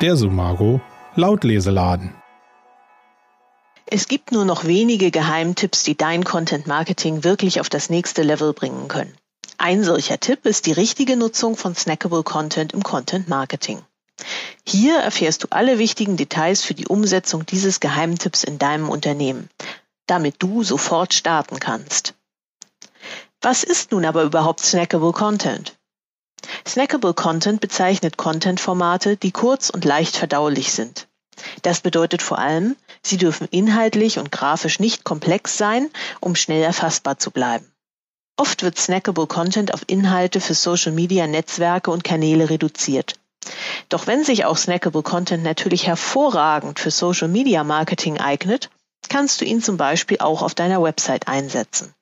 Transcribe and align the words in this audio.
Der 0.00 0.16
Sumago 0.16 0.80
Lautleseladen. 1.16 2.14
Es 3.86 4.06
gibt 4.06 4.30
nur 4.30 4.44
noch 4.44 4.64
wenige 4.64 5.10
Geheimtipps, 5.10 5.82
die 5.82 5.96
dein 5.96 6.22
Content 6.22 6.68
Marketing 6.68 7.24
wirklich 7.24 7.60
auf 7.60 7.68
das 7.68 7.90
nächste 7.90 8.22
Level 8.22 8.52
bringen 8.52 8.86
können. 8.86 9.12
Ein 9.56 9.82
solcher 9.82 10.20
Tipp 10.20 10.46
ist 10.46 10.66
die 10.66 10.72
richtige 10.72 11.16
Nutzung 11.16 11.56
von 11.56 11.74
snackable 11.74 12.22
Content 12.22 12.74
im 12.74 12.84
Content 12.84 13.28
Marketing. 13.28 13.82
Hier 14.64 14.98
erfährst 14.98 15.42
du 15.42 15.48
alle 15.50 15.80
wichtigen 15.80 16.16
Details 16.16 16.62
für 16.62 16.74
die 16.74 16.86
Umsetzung 16.86 17.44
dieses 17.44 17.80
Geheimtipps 17.80 18.44
in 18.44 18.60
deinem 18.60 18.90
Unternehmen, 18.90 19.50
damit 20.06 20.36
du 20.38 20.62
sofort 20.62 21.12
starten 21.12 21.58
kannst. 21.58 22.14
Was 23.40 23.64
ist 23.64 23.90
nun 23.90 24.04
aber 24.04 24.22
überhaupt 24.22 24.60
snackable 24.60 25.12
Content? 25.12 25.77
Snackable 26.66 27.14
Content 27.14 27.60
bezeichnet 27.60 28.16
Content-Formate, 28.16 29.16
die 29.16 29.32
kurz 29.32 29.70
und 29.70 29.84
leicht 29.84 30.16
verdaulich 30.16 30.72
sind. 30.72 31.08
Das 31.62 31.80
bedeutet 31.80 32.22
vor 32.22 32.38
allem, 32.38 32.76
sie 33.02 33.16
dürfen 33.16 33.48
inhaltlich 33.50 34.18
und 34.18 34.32
grafisch 34.32 34.80
nicht 34.80 35.04
komplex 35.04 35.56
sein, 35.56 35.88
um 36.20 36.34
schnell 36.34 36.62
erfassbar 36.62 37.18
zu 37.18 37.30
bleiben. 37.30 37.70
Oft 38.36 38.62
wird 38.62 38.78
snackable 38.78 39.26
Content 39.26 39.74
auf 39.74 39.82
Inhalte 39.86 40.40
für 40.40 40.54
Social 40.54 40.92
Media 40.92 41.26
Netzwerke 41.26 41.90
und 41.90 42.04
Kanäle 42.04 42.50
reduziert. 42.50 43.14
Doch 43.88 44.06
wenn 44.06 44.24
sich 44.24 44.44
auch 44.44 44.56
snackable 44.56 45.02
Content 45.02 45.42
natürlich 45.42 45.86
hervorragend 45.86 46.78
für 46.78 46.90
Social 46.90 47.28
Media 47.28 47.64
Marketing 47.64 48.18
eignet, 48.18 48.70
kannst 49.08 49.40
du 49.40 49.44
ihn 49.44 49.62
zum 49.62 49.76
Beispiel 49.76 50.18
auch 50.20 50.42
auf 50.42 50.54
deiner 50.54 50.82
Website 50.82 51.28
einsetzen. 51.28 51.94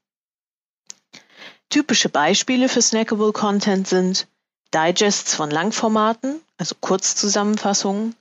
Typische 1.69 2.09
Beispiele 2.09 2.69
für 2.69 2.83
snackable 2.83 3.33
Content 3.33 3.89
sind 3.89 4.27
Digests 4.73 5.35
von 5.35 5.51
Langformaten, 5.51 6.41
also 6.59 6.75
Kurzzusammenfassungen, 6.81 8.15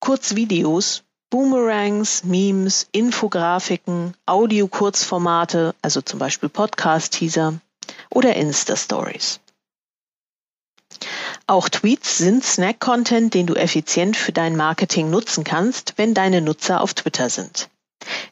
Kurzvideos, 0.00 1.02
Boomerangs, 1.30 2.24
Memes, 2.24 2.86
Infografiken, 2.92 4.14
Audio-Kurzformate, 4.26 5.74
also 5.82 6.00
zum 6.02 6.18
Beispiel 6.18 6.48
Podcast-Teaser 6.48 7.60
oder 8.10 8.36
Insta-Stories. 8.36 9.40
Auch 11.46 11.68
Tweets 11.68 12.18
sind 12.18 12.44
Snack-Content, 12.44 13.34
den 13.34 13.46
du 13.46 13.54
effizient 13.54 14.16
für 14.16 14.32
dein 14.32 14.56
Marketing 14.56 15.10
nutzen 15.10 15.44
kannst, 15.44 15.94
wenn 15.96 16.14
deine 16.14 16.40
Nutzer 16.40 16.80
auf 16.80 16.94
Twitter 16.94 17.28
sind. 17.28 17.68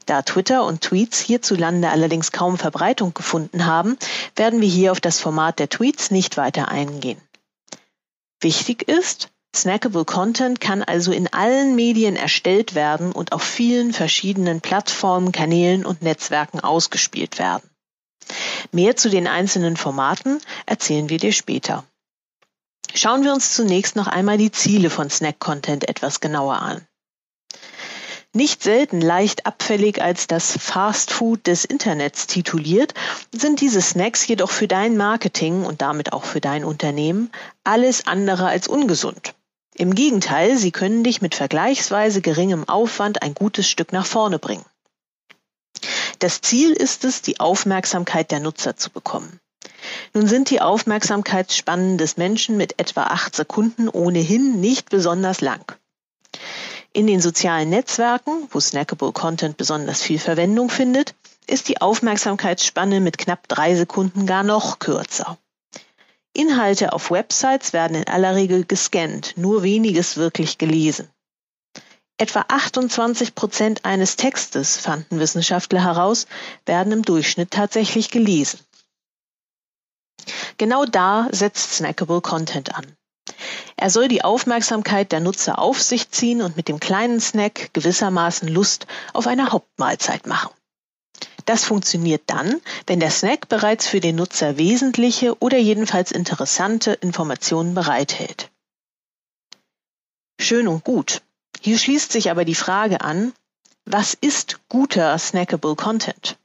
Da 0.06 0.22
Twitter 0.22 0.64
und 0.64 0.80
Tweets 0.80 1.20
hierzulande 1.20 1.90
allerdings 1.90 2.32
kaum 2.32 2.58
Verbreitung 2.58 3.14
gefunden 3.14 3.66
haben, 3.66 3.96
werden 4.36 4.60
wir 4.60 4.68
hier 4.68 4.92
auf 4.92 5.00
das 5.00 5.20
Format 5.20 5.58
der 5.58 5.68
Tweets 5.68 6.10
nicht 6.10 6.36
weiter 6.36 6.68
eingehen. 6.68 7.20
Wichtig 8.40 8.88
ist, 8.88 9.28
Snackable 9.54 10.06
Content 10.06 10.60
kann 10.60 10.82
also 10.82 11.12
in 11.12 11.32
allen 11.32 11.76
Medien 11.76 12.16
erstellt 12.16 12.74
werden 12.74 13.12
und 13.12 13.32
auf 13.32 13.42
vielen 13.42 13.92
verschiedenen 13.92 14.60
Plattformen, 14.60 15.30
Kanälen 15.30 15.84
und 15.84 16.02
Netzwerken 16.02 16.60
ausgespielt 16.60 17.38
werden. 17.38 17.68
Mehr 18.70 18.96
zu 18.96 19.10
den 19.10 19.26
einzelnen 19.26 19.76
Formaten 19.76 20.40
erzählen 20.64 21.08
wir 21.10 21.18
dir 21.18 21.32
später. 21.32 21.84
Schauen 22.94 23.24
wir 23.24 23.32
uns 23.32 23.54
zunächst 23.54 23.96
noch 23.96 24.06
einmal 24.06 24.38
die 24.38 24.52
Ziele 24.52 24.90
von 24.90 25.10
Snack 25.10 25.38
Content 25.38 25.88
etwas 25.88 26.20
genauer 26.20 26.56
an. 26.56 26.86
Nicht 28.34 28.62
selten 28.62 29.02
leicht 29.02 29.44
abfällig 29.44 30.00
als 30.00 30.26
das 30.26 30.56
Fast 30.58 31.12
Food 31.12 31.46
des 31.46 31.66
Internets 31.66 32.26
tituliert, 32.26 32.94
sind 33.30 33.60
diese 33.60 33.82
Snacks 33.82 34.26
jedoch 34.26 34.50
für 34.50 34.66
dein 34.66 34.96
Marketing 34.96 35.64
und 35.64 35.82
damit 35.82 36.14
auch 36.14 36.24
für 36.24 36.40
dein 36.40 36.64
Unternehmen 36.64 37.30
alles 37.62 38.06
andere 38.06 38.46
als 38.46 38.68
ungesund. 38.68 39.34
Im 39.74 39.94
Gegenteil, 39.94 40.56
sie 40.56 40.70
können 40.70 41.04
dich 41.04 41.20
mit 41.20 41.34
vergleichsweise 41.34 42.22
geringem 42.22 42.66
Aufwand 42.66 43.22
ein 43.22 43.34
gutes 43.34 43.68
Stück 43.68 43.92
nach 43.92 44.06
vorne 44.06 44.38
bringen. 44.38 44.64
Das 46.18 46.40
Ziel 46.40 46.72
ist 46.72 47.04
es, 47.04 47.20
die 47.20 47.38
Aufmerksamkeit 47.38 48.30
der 48.30 48.40
Nutzer 48.40 48.76
zu 48.76 48.88
bekommen. 48.88 49.40
Nun 50.14 50.26
sind 50.26 50.48
die 50.48 50.60
Aufmerksamkeitsspannen 50.62 51.98
des 51.98 52.16
Menschen 52.16 52.56
mit 52.56 52.78
etwa 52.78 53.04
acht 53.04 53.36
Sekunden 53.36 53.88
ohnehin 53.88 54.60
nicht 54.60 54.88
besonders 54.88 55.42
lang. 55.42 55.76
In 56.94 57.06
den 57.06 57.22
sozialen 57.22 57.70
Netzwerken, 57.70 58.48
wo 58.50 58.60
Snackable 58.60 59.12
Content 59.12 59.56
besonders 59.56 60.02
viel 60.02 60.18
Verwendung 60.18 60.68
findet, 60.68 61.14
ist 61.46 61.68
die 61.68 61.80
Aufmerksamkeitsspanne 61.80 63.00
mit 63.00 63.16
knapp 63.16 63.48
drei 63.48 63.74
Sekunden 63.74 64.26
gar 64.26 64.42
noch 64.42 64.78
kürzer. 64.78 65.38
Inhalte 66.34 66.92
auf 66.92 67.10
Websites 67.10 67.72
werden 67.72 67.96
in 67.96 68.06
aller 68.08 68.34
Regel 68.34 68.64
gescannt, 68.64 69.34
nur 69.36 69.62
weniges 69.62 70.16
wirklich 70.16 70.58
gelesen. 70.58 71.08
Etwa 72.18 72.44
28 72.48 73.34
Prozent 73.34 73.84
eines 73.84 74.16
Textes, 74.16 74.76
fanden 74.76 75.18
Wissenschaftler 75.18 75.82
heraus, 75.82 76.26
werden 76.66 76.92
im 76.92 77.02
Durchschnitt 77.02 77.50
tatsächlich 77.50 78.10
gelesen. 78.10 78.60
Genau 80.58 80.84
da 80.84 81.28
setzt 81.32 81.72
Snackable 81.72 82.20
Content 82.20 82.74
an. 82.74 82.86
Er 83.76 83.90
soll 83.90 84.08
die 84.08 84.24
Aufmerksamkeit 84.24 85.12
der 85.12 85.20
Nutzer 85.20 85.58
auf 85.58 85.82
sich 85.82 86.10
ziehen 86.10 86.42
und 86.42 86.56
mit 86.56 86.68
dem 86.68 86.80
kleinen 86.80 87.20
Snack 87.20 87.70
gewissermaßen 87.72 88.48
Lust 88.48 88.86
auf 89.12 89.26
eine 89.26 89.52
Hauptmahlzeit 89.52 90.26
machen. 90.26 90.50
Das 91.44 91.64
funktioniert 91.64 92.22
dann, 92.26 92.60
wenn 92.86 93.00
der 93.00 93.10
Snack 93.10 93.48
bereits 93.48 93.86
für 93.86 94.00
den 94.00 94.16
Nutzer 94.16 94.58
wesentliche 94.58 95.36
oder 95.40 95.58
jedenfalls 95.58 96.12
interessante 96.12 96.92
Informationen 96.92 97.74
bereithält. 97.74 98.50
Schön 100.40 100.68
und 100.68 100.84
gut. 100.84 101.22
Hier 101.60 101.78
schließt 101.78 102.12
sich 102.12 102.30
aber 102.30 102.44
die 102.44 102.54
Frage 102.54 103.00
an, 103.00 103.32
was 103.84 104.14
ist 104.14 104.60
guter 104.68 105.18
snackable 105.18 105.74
Content? 105.74 106.36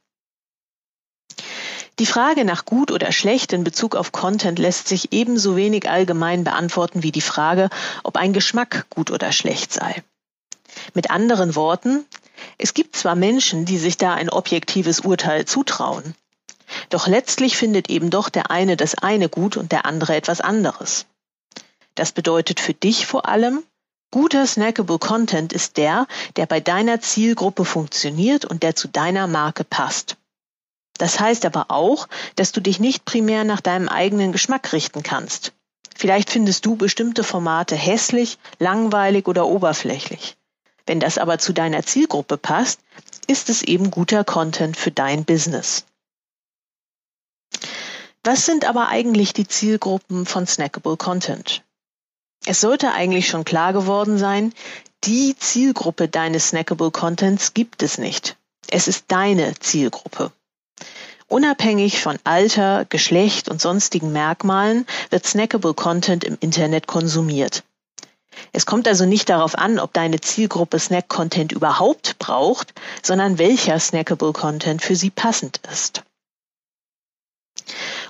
Die 1.98 2.06
Frage 2.06 2.44
nach 2.44 2.64
gut 2.64 2.92
oder 2.92 3.10
schlecht 3.10 3.52
in 3.52 3.64
Bezug 3.64 3.96
auf 3.96 4.12
Content 4.12 4.60
lässt 4.60 4.86
sich 4.86 5.12
ebenso 5.12 5.56
wenig 5.56 5.90
allgemein 5.90 6.44
beantworten 6.44 7.02
wie 7.02 7.10
die 7.10 7.20
Frage, 7.20 7.70
ob 8.04 8.16
ein 8.16 8.32
Geschmack 8.32 8.86
gut 8.88 9.10
oder 9.10 9.32
schlecht 9.32 9.72
sei. 9.72 10.04
Mit 10.94 11.10
anderen 11.10 11.56
Worten, 11.56 12.04
es 12.56 12.72
gibt 12.72 12.94
zwar 12.94 13.16
Menschen, 13.16 13.64
die 13.64 13.78
sich 13.78 13.96
da 13.96 14.14
ein 14.14 14.30
objektives 14.30 15.00
Urteil 15.00 15.44
zutrauen, 15.44 16.14
doch 16.90 17.08
letztlich 17.08 17.56
findet 17.56 17.90
eben 17.90 18.10
doch 18.10 18.28
der 18.28 18.50
eine 18.52 18.76
das 18.76 18.94
eine 18.94 19.28
gut 19.28 19.56
und 19.56 19.72
der 19.72 19.84
andere 19.84 20.14
etwas 20.14 20.40
anderes. 20.40 21.06
Das 21.96 22.12
bedeutet 22.12 22.60
für 22.60 22.74
dich 22.74 23.06
vor 23.06 23.26
allem, 23.26 23.64
guter 24.12 24.46
snackable 24.46 25.00
Content 25.00 25.52
ist 25.52 25.76
der, 25.76 26.06
der 26.36 26.46
bei 26.46 26.60
deiner 26.60 27.00
Zielgruppe 27.00 27.64
funktioniert 27.64 28.44
und 28.44 28.62
der 28.62 28.76
zu 28.76 28.86
deiner 28.86 29.26
Marke 29.26 29.64
passt. 29.64 30.16
Das 30.98 31.20
heißt 31.20 31.44
aber 31.46 31.66
auch, 31.70 32.08
dass 32.36 32.52
du 32.52 32.60
dich 32.60 32.80
nicht 32.80 33.04
primär 33.04 33.44
nach 33.44 33.60
deinem 33.60 33.88
eigenen 33.88 34.32
Geschmack 34.32 34.72
richten 34.72 35.02
kannst. 35.02 35.52
Vielleicht 35.96 36.30
findest 36.30 36.66
du 36.66 36.76
bestimmte 36.76 37.24
Formate 37.24 37.74
hässlich, 37.74 38.38
langweilig 38.58 39.26
oder 39.26 39.46
oberflächlich. 39.46 40.36
Wenn 40.86 41.00
das 41.00 41.18
aber 41.18 41.38
zu 41.38 41.52
deiner 41.52 41.84
Zielgruppe 41.84 42.36
passt, 42.36 42.80
ist 43.26 43.50
es 43.50 43.62
eben 43.62 43.90
guter 43.90 44.24
Content 44.24 44.76
für 44.76 44.90
dein 44.90 45.24
Business. 45.24 45.84
Was 48.24 48.46
sind 48.46 48.64
aber 48.68 48.88
eigentlich 48.88 49.32
die 49.32 49.46
Zielgruppen 49.46 50.26
von 50.26 50.46
Snackable 50.46 50.96
Content? 50.96 51.62
Es 52.46 52.60
sollte 52.60 52.92
eigentlich 52.92 53.28
schon 53.28 53.44
klar 53.44 53.72
geworden 53.72 54.18
sein, 54.18 54.52
die 55.04 55.36
Zielgruppe 55.36 56.08
deines 56.08 56.48
Snackable 56.48 56.90
Contents 56.90 57.54
gibt 57.54 57.82
es 57.82 57.98
nicht. 57.98 58.36
Es 58.68 58.88
ist 58.88 59.04
deine 59.08 59.54
Zielgruppe. 59.58 60.32
Unabhängig 61.26 62.00
von 62.00 62.18
Alter, 62.24 62.86
Geschlecht 62.88 63.48
und 63.48 63.60
sonstigen 63.60 64.12
Merkmalen 64.12 64.86
wird 65.10 65.26
snackable 65.26 65.74
Content 65.74 66.24
im 66.24 66.38
Internet 66.40 66.86
konsumiert. 66.86 67.64
Es 68.52 68.66
kommt 68.66 68.88
also 68.88 69.04
nicht 69.04 69.28
darauf 69.28 69.56
an, 69.56 69.78
ob 69.78 69.92
deine 69.92 70.20
Zielgruppe 70.20 70.78
Snack-Content 70.78 71.52
überhaupt 71.52 72.18
braucht, 72.18 72.72
sondern 73.02 73.38
welcher 73.38 73.78
snackable 73.78 74.32
Content 74.32 74.80
für 74.80 74.96
sie 74.96 75.10
passend 75.10 75.60
ist. 75.70 76.02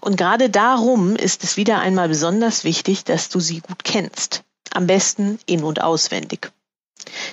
Und 0.00 0.16
gerade 0.16 0.48
darum 0.50 1.16
ist 1.16 1.42
es 1.42 1.56
wieder 1.56 1.80
einmal 1.80 2.08
besonders 2.08 2.62
wichtig, 2.64 3.04
dass 3.04 3.28
du 3.28 3.40
sie 3.40 3.60
gut 3.60 3.82
kennst. 3.82 4.44
Am 4.70 4.86
besten 4.86 5.40
in 5.46 5.64
und 5.64 5.80
auswendig. 5.82 6.52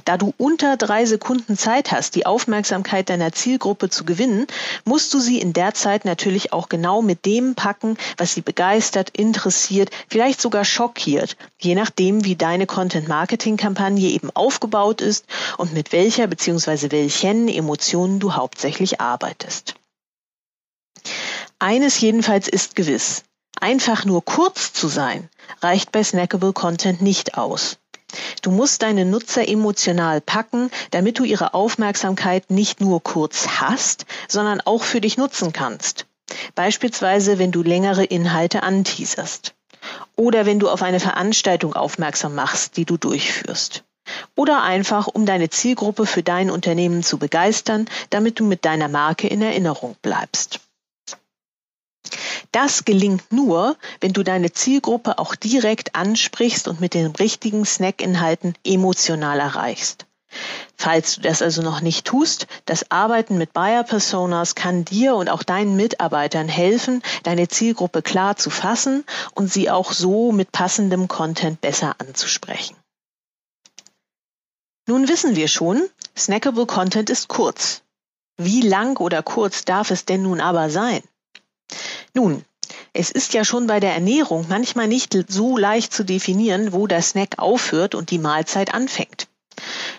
Da 0.05 0.17
du 0.17 0.33
unter 0.37 0.77
drei 0.77 1.05
Sekunden 1.05 1.57
Zeit 1.57 1.91
hast, 1.91 2.15
die 2.15 2.25
Aufmerksamkeit 2.25 3.09
deiner 3.09 3.31
Zielgruppe 3.31 3.89
zu 3.89 4.05
gewinnen, 4.05 4.47
musst 4.83 5.13
du 5.13 5.19
sie 5.19 5.39
in 5.39 5.53
der 5.53 5.73
Zeit 5.73 6.05
natürlich 6.05 6.53
auch 6.53 6.69
genau 6.69 7.01
mit 7.01 7.25
dem 7.25 7.55
packen, 7.55 7.97
was 8.17 8.33
sie 8.33 8.41
begeistert, 8.41 9.09
interessiert, 9.11 9.89
vielleicht 10.07 10.41
sogar 10.41 10.65
schockiert, 10.65 11.37
je 11.59 11.75
nachdem, 11.75 12.23
wie 12.25 12.35
deine 12.35 12.67
Content-Marketing-Kampagne 12.67 14.09
eben 14.09 14.29
aufgebaut 14.31 15.01
ist 15.01 15.25
und 15.57 15.73
mit 15.73 15.91
welcher 15.91 16.27
bzw. 16.27 16.91
welchen 16.91 17.47
Emotionen 17.47 18.19
du 18.19 18.33
hauptsächlich 18.33 19.01
arbeitest. 19.01 19.75
Eines 21.59 21.99
jedenfalls 21.99 22.47
ist 22.47 22.75
gewiss. 22.75 23.23
Einfach 23.59 24.03
nur 24.05 24.23
kurz 24.23 24.73
zu 24.73 24.87
sein, 24.87 25.29
reicht 25.61 25.91
bei 25.91 26.03
Snackable 26.03 26.53
Content 26.53 27.01
nicht 27.01 27.37
aus. 27.37 27.77
Du 28.41 28.51
musst 28.51 28.81
deine 28.81 29.05
Nutzer 29.05 29.47
emotional 29.47 30.21
packen, 30.21 30.69
damit 30.91 31.19
du 31.19 31.23
ihre 31.23 31.53
Aufmerksamkeit 31.53 32.51
nicht 32.51 32.79
nur 32.79 33.01
kurz 33.01 33.47
hast, 33.59 34.05
sondern 34.27 34.61
auch 34.61 34.83
für 34.83 35.01
dich 35.01 35.17
nutzen 35.17 35.53
kannst. 35.53 36.05
Beispielsweise, 36.53 37.39
wenn 37.39 37.51
du 37.51 37.63
längere 37.63 38.03
Inhalte 38.03 38.63
anteaserst. 38.63 39.53
Oder 40.15 40.45
wenn 40.45 40.59
du 40.59 40.69
auf 40.69 40.81
eine 40.81 40.99
Veranstaltung 40.99 41.73
aufmerksam 41.73 42.35
machst, 42.35 42.77
die 42.77 42.85
du 42.85 42.97
durchführst. 42.97 43.83
Oder 44.35 44.63
einfach, 44.63 45.07
um 45.07 45.25
deine 45.25 45.49
Zielgruppe 45.49 46.05
für 46.05 46.23
dein 46.23 46.51
Unternehmen 46.51 47.03
zu 47.03 47.17
begeistern, 47.17 47.87
damit 48.09 48.39
du 48.39 48.45
mit 48.45 48.65
deiner 48.65 48.87
Marke 48.87 49.27
in 49.27 49.41
Erinnerung 49.41 49.95
bleibst. 50.01 50.59
Das 52.51 52.85
gelingt 52.85 53.31
nur, 53.31 53.77
wenn 54.01 54.13
du 54.13 54.23
deine 54.23 54.51
Zielgruppe 54.51 55.19
auch 55.19 55.35
direkt 55.35 55.95
ansprichst 55.95 56.67
und 56.67 56.79
mit 56.79 56.93
den 56.93 57.07
richtigen 57.07 57.65
Snackinhalten 57.65 58.53
emotional 58.63 59.39
erreichst. 59.39 60.05
Falls 60.77 61.15
du 61.15 61.21
das 61.21 61.41
also 61.41 61.61
noch 61.61 61.81
nicht 61.81 62.05
tust, 62.05 62.47
das 62.65 62.91
Arbeiten 62.91 63.37
mit 63.37 63.53
Buyer 63.53 63.83
Personas 63.83 64.55
kann 64.55 64.83
dir 64.83 65.15
und 65.15 65.29
auch 65.29 65.43
deinen 65.43 65.75
Mitarbeitern 65.75 66.49
helfen, 66.49 67.01
deine 67.23 67.47
Zielgruppe 67.47 68.01
klar 68.01 68.35
zu 68.35 68.49
fassen 68.49 69.05
und 69.33 69.51
sie 69.51 69.69
auch 69.69 69.93
so 69.93 70.31
mit 70.31 70.51
passendem 70.51 71.07
Content 71.07 71.61
besser 71.61 71.95
anzusprechen. 71.99 72.75
Nun 74.87 75.07
wissen 75.07 75.35
wir 75.35 75.47
schon, 75.47 75.81
snackable 76.17 76.65
Content 76.65 77.09
ist 77.09 77.27
kurz. 77.27 77.81
Wie 78.37 78.61
lang 78.61 78.97
oder 78.97 79.23
kurz 79.23 79.65
darf 79.65 79.89
es 79.91 80.05
denn 80.05 80.23
nun 80.23 80.41
aber 80.41 80.69
sein? 80.69 81.01
Nun, 82.15 82.45
es 82.93 83.11
ist 83.11 83.33
ja 83.33 83.43
schon 83.43 83.67
bei 83.67 83.81
der 83.81 83.93
Ernährung 83.93 84.45
manchmal 84.47 84.87
nicht 84.87 85.13
so 85.27 85.57
leicht 85.57 85.93
zu 85.93 86.05
definieren, 86.05 86.71
wo 86.71 86.87
der 86.87 87.01
Snack 87.01 87.39
aufhört 87.39 87.93
und 87.93 88.09
die 88.09 88.19
Mahlzeit 88.19 88.73
anfängt. 88.73 89.27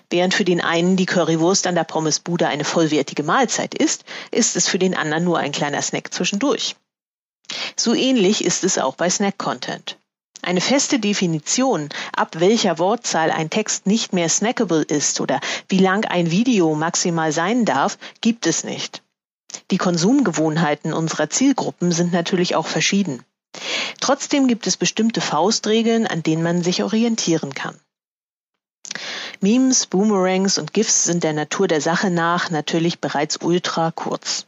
Während 0.08 0.32
für 0.32 0.46
den 0.46 0.62
einen 0.62 0.96
die 0.96 1.04
Currywurst 1.04 1.66
an 1.66 1.74
der 1.74 1.84
Pommesbude 1.84 2.48
eine 2.48 2.64
vollwertige 2.64 3.22
Mahlzeit 3.22 3.74
ist, 3.74 4.04
ist 4.30 4.56
es 4.56 4.66
für 4.66 4.78
den 4.78 4.96
anderen 4.96 5.24
nur 5.24 5.38
ein 5.38 5.52
kleiner 5.52 5.82
Snack 5.82 6.14
zwischendurch. 6.14 6.76
So 7.76 7.92
ähnlich 7.92 8.42
ist 8.42 8.64
es 8.64 8.78
auch 8.78 8.96
bei 8.96 9.10
Snack-Content. 9.10 9.98
Eine 10.40 10.62
feste 10.62 10.98
Definition, 10.98 11.90
ab 12.16 12.40
welcher 12.40 12.78
Wortzahl 12.78 13.30
ein 13.30 13.50
Text 13.50 13.86
nicht 13.86 14.14
mehr 14.14 14.30
snackable 14.30 14.82
ist 14.82 15.20
oder 15.20 15.40
wie 15.69 15.78
lang 15.78 16.06
ein 16.06 16.30
Video 16.30 16.74
maximal 16.74 17.30
sein 17.32 17.66
darf, 17.66 17.98
gibt 18.22 18.46
es 18.46 18.64
nicht. 18.64 19.02
Die 19.70 19.79
Konsumgewohnheiten 19.79 20.93
unserer 20.93 21.31
Zielgruppen 21.31 21.93
sind 21.93 22.12
natürlich 22.12 22.55
auch 22.55 22.67
verschieden. 22.67 23.23
Trotzdem 24.00 24.49
gibt 24.49 24.67
es 24.67 24.76
bestimmte 24.76 25.20
Faustregeln, 25.20 26.06
an 26.06 26.23
denen 26.23 26.43
man 26.43 26.62
sich 26.62 26.82
orientieren 26.82 27.55
kann. 27.55 27.79
Memes, 29.41 29.87
Boomerangs 29.87 30.58
und 30.58 30.73
GIFs 30.73 31.05
sind 31.05 31.25
der 31.25 31.32
Natur 31.32 31.69
der 31.69 31.81
Sache 31.81 32.11
nach 32.11 32.50
natürlich 32.50 33.00
bereits 33.00 33.38
ultra 33.43 33.91
kurz. 33.91 34.47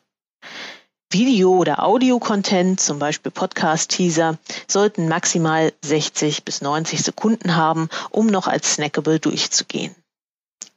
Video- 1.11 1.57
oder 1.57 1.85
Audio-Content, 1.85 2.81
zum 2.81 2.99
Beispiel 2.99 3.33
Podcast-Teaser, 3.33 4.37
sollten 4.67 5.09
maximal 5.09 5.73
60 5.83 6.45
bis 6.45 6.61
90 6.61 7.03
Sekunden 7.03 7.57
haben, 7.57 7.89
um 8.11 8.27
noch 8.27 8.47
als 8.47 8.75
snackable 8.75 9.19
durchzugehen. 9.19 9.95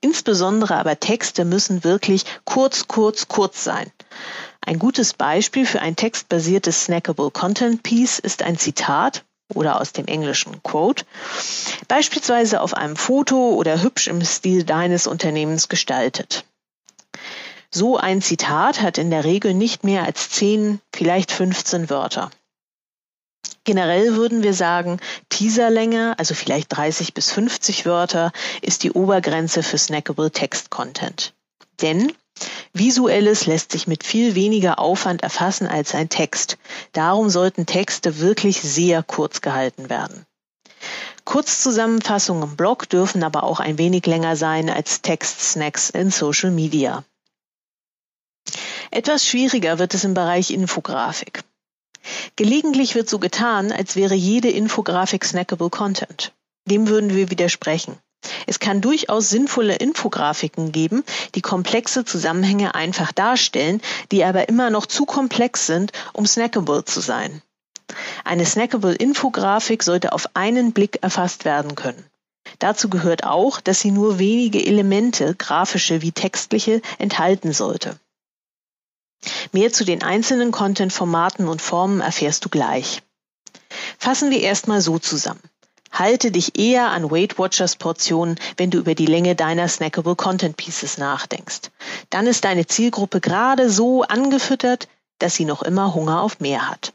Insbesondere 0.02 0.76
aber 0.76 1.00
Texte 1.00 1.46
müssen 1.46 1.84
wirklich 1.84 2.26
kurz, 2.44 2.88
kurz, 2.88 3.28
kurz 3.28 3.64
sein. 3.64 3.92
Ein 4.66 4.80
gutes 4.80 5.14
Beispiel 5.14 5.66
für 5.66 5.82
ein 5.82 5.96
textbasiertes 5.96 6.86
Snackable 6.86 7.32
Content 7.32 7.84
Piece 7.84 8.20
ist 8.20 8.44
ein 8.44 8.58
Zitat 8.58 9.24
oder 9.54 9.80
aus 9.80 9.92
dem 9.92 10.06
englischen 10.06 10.64
Quote, 10.64 11.06
beispielsweise 11.88 12.62
auf 12.62 12.74
einem 12.74 12.96
Foto 12.96 13.52
oder 13.52 13.82
hübsch 13.82 14.08
im 14.08 14.24
Stil 14.24 14.64
deines 14.64 15.08
Unternehmens 15.08 15.70
gestaltet. 15.70 16.46
So 17.70 17.98
ein 17.98 18.22
Zitat 18.22 18.82
hat 18.82 18.98
in 18.98 19.12
der 19.12 19.24
Regel 19.24 19.54
nicht 19.54 19.84
mehr 19.84 20.04
als 20.04 20.30
10, 20.30 20.82
vielleicht 20.94 21.32
15 21.32 21.90
Wörter. 21.90 22.32
Generell 23.64 24.16
würden 24.16 24.44
wir 24.44 24.54
sagen, 24.54 25.00
Teaserlänge, 25.30 26.18
also 26.18 26.34
vielleicht 26.34 26.76
30 26.76 27.14
bis 27.14 27.32
50 27.32 27.86
Wörter, 27.86 28.32
ist 28.62 28.84
die 28.84 28.92
Obergrenze 28.92 29.62
für 29.62 29.78
snackable 29.78 30.32
Text 30.32 30.72
Content. 30.72 31.34
Denn 31.82 32.12
Visuelles 32.74 33.46
lässt 33.46 33.72
sich 33.72 33.88
mit 33.88 34.04
viel 34.04 34.34
weniger 34.34 34.80
Aufwand 34.80 35.22
erfassen 35.22 35.68
als 35.68 35.94
ein 35.94 36.10
Text. 36.10 36.58
Darum 36.94 37.30
sollten 37.30 37.66
Texte 37.66 38.20
wirklich 38.20 38.62
sehr 38.62 39.04
kurz 39.04 39.42
gehalten 39.42 39.90
werden. 39.90 40.26
Kurzzusammenfassungen 41.26 42.44
im 42.44 42.56
Blog 42.56 42.90
dürfen 42.90 43.24
aber 43.24 43.44
auch 43.44 43.60
ein 43.60 43.78
wenig 43.78 44.06
länger 44.06 44.36
sein 44.36 44.70
als 44.70 45.02
Textsnacks 45.02 45.92
in 45.92 46.10
Social 46.10 46.52
Media. 46.52 47.04
Etwas 48.90 49.26
schwieriger 49.26 49.78
wird 49.78 49.94
es 49.94 50.04
im 50.04 50.14
Bereich 50.14 50.52
Infografik. 50.52 51.44
Gelegentlich 52.36 52.96
wird 52.96 53.10
so 53.10 53.20
getan, 53.20 53.72
als 53.72 53.96
wäre 53.96 54.16
jede 54.16 54.50
Infografik 54.50 55.26
snackable 55.26 55.70
Content. 55.70 56.34
Dem 56.70 56.88
würden 56.88 57.16
wir 57.16 57.30
widersprechen. 57.30 57.98
Es 58.46 58.60
kann 58.60 58.82
durchaus 58.82 59.30
sinnvolle 59.30 59.76
Infografiken 59.76 60.72
geben, 60.72 61.04
die 61.34 61.42
komplexe 61.42 62.06
Zusammenhänge 62.06 62.76
einfach 62.76 63.12
darstellen, 63.12 63.82
die 64.12 64.24
aber 64.24 64.48
immer 64.48 64.70
noch 64.70 64.86
zu 64.86 65.06
komplex 65.06 65.66
sind, 65.66 65.92
um 66.14 66.26
snackable 66.26 66.86
zu 66.86 67.00
sein. 67.00 67.42
Eine 68.24 68.46
snackable 68.46 68.94
Infografik 68.94 69.84
sollte 69.84 70.14
auf 70.14 70.28
einen 70.36 70.72
Blick 70.72 71.00
erfasst 71.02 71.46
werden 71.46 71.76
können. 71.76 72.06
Dazu 72.60 72.90
gehört 72.90 73.24
auch, 73.24 73.60
dass 73.60 73.80
sie 73.80 73.92
nur 73.92 74.20
wenige 74.20 74.66
Elemente, 74.66 75.36
grafische 75.36 76.02
wie 76.02 76.12
textliche, 76.12 76.82
enthalten 77.00 77.54
sollte. 77.54 77.98
Mehr 79.52 79.72
zu 79.72 79.84
den 79.84 80.04
einzelnen 80.04 80.52
Content-Formaten 80.52 81.48
und 81.48 81.62
Formen 81.62 82.02
erfährst 82.02 82.46
du 82.46 82.50
gleich. 82.50 83.02
Fassen 83.98 84.32
wir 84.32 84.42
erstmal 84.42 84.82
so 84.82 85.00
zusammen. 85.00 85.42
Halte 85.92 86.32
dich 86.32 86.58
eher 86.58 86.90
an 86.90 87.12
Weight 87.12 87.38
Watchers 87.38 87.76
Portionen, 87.76 88.40
wenn 88.56 88.72
du 88.72 88.80
über 88.80 88.96
die 88.96 89.06
Länge 89.06 89.36
deiner 89.36 89.68
snackable 89.68 90.16
Content 90.16 90.56
Pieces 90.56 90.98
nachdenkst. 90.98 91.70
Dann 92.10 92.28
ist 92.28 92.46
deine 92.46 92.66
Zielgruppe 92.66 93.20
gerade 93.20 93.70
so 93.70 94.04
angefüttert, 94.04 94.88
dass 95.20 95.36
sie 95.36 95.46
noch 95.46 95.62
immer 95.62 95.94
Hunger 95.94 96.22
auf 96.22 96.40
mehr 96.40 96.70
hat. 96.70 96.94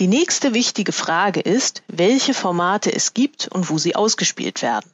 Die 0.00 0.08
nächste 0.08 0.54
wichtige 0.54 0.92
Frage 0.92 1.40
ist, 1.40 1.82
welche 1.86 2.34
Formate 2.34 2.92
es 2.92 3.14
gibt 3.14 3.46
und 3.46 3.70
wo 3.70 3.78
sie 3.78 3.94
ausgespielt 3.94 4.60
werden. 4.60 4.90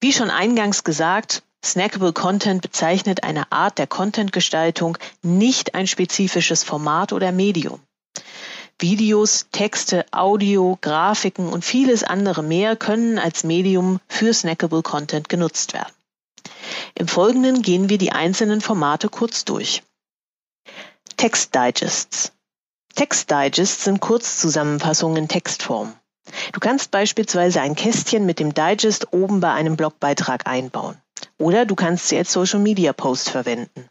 Wie 0.00 0.14
schon 0.14 0.30
eingangs 0.30 0.82
gesagt, 0.82 1.42
Snackable 1.64 2.12
Content 2.12 2.62
bezeichnet 2.62 3.22
eine 3.22 3.52
Art 3.52 3.78
der 3.78 3.86
Contentgestaltung, 3.86 4.96
nicht 5.22 5.74
ein 5.74 5.86
spezifisches 5.86 6.64
Format 6.64 7.12
oder 7.12 7.32
Medium. 7.32 7.80
Videos, 8.78 9.46
Texte, 9.52 10.06
Audio, 10.10 10.78
Grafiken 10.80 11.48
und 11.48 11.64
vieles 11.64 12.02
andere 12.02 12.42
mehr 12.42 12.76
können 12.76 13.18
als 13.18 13.44
Medium 13.44 14.00
für 14.08 14.32
Snackable 14.32 14.82
Content 14.82 15.28
genutzt 15.28 15.74
werden. 15.74 15.92
Im 16.94 17.06
Folgenden 17.06 17.60
gehen 17.60 17.90
wir 17.90 17.98
die 17.98 18.12
einzelnen 18.12 18.62
Formate 18.62 19.10
kurz 19.10 19.44
durch. 19.44 19.82
Textdigests. 21.18 22.32
Textdigests 22.94 23.84
sind 23.84 24.00
Kurzzusammenfassungen 24.00 25.18
in 25.18 25.28
Textform. 25.28 25.92
Du 26.52 26.60
kannst 26.60 26.90
beispielsweise 26.90 27.60
ein 27.60 27.74
Kästchen 27.74 28.24
mit 28.24 28.38
dem 28.38 28.54
Digest 28.54 29.12
oben 29.12 29.40
bei 29.40 29.52
einem 29.52 29.76
Blogbeitrag 29.76 30.46
einbauen. 30.46 30.96
Oder 31.38 31.66
du 31.66 31.74
kannst 31.74 32.08
sie 32.08 32.16
als 32.16 32.32
Social 32.32 32.60
Media 32.60 32.92
Post 32.92 33.30
verwenden. 33.30 33.86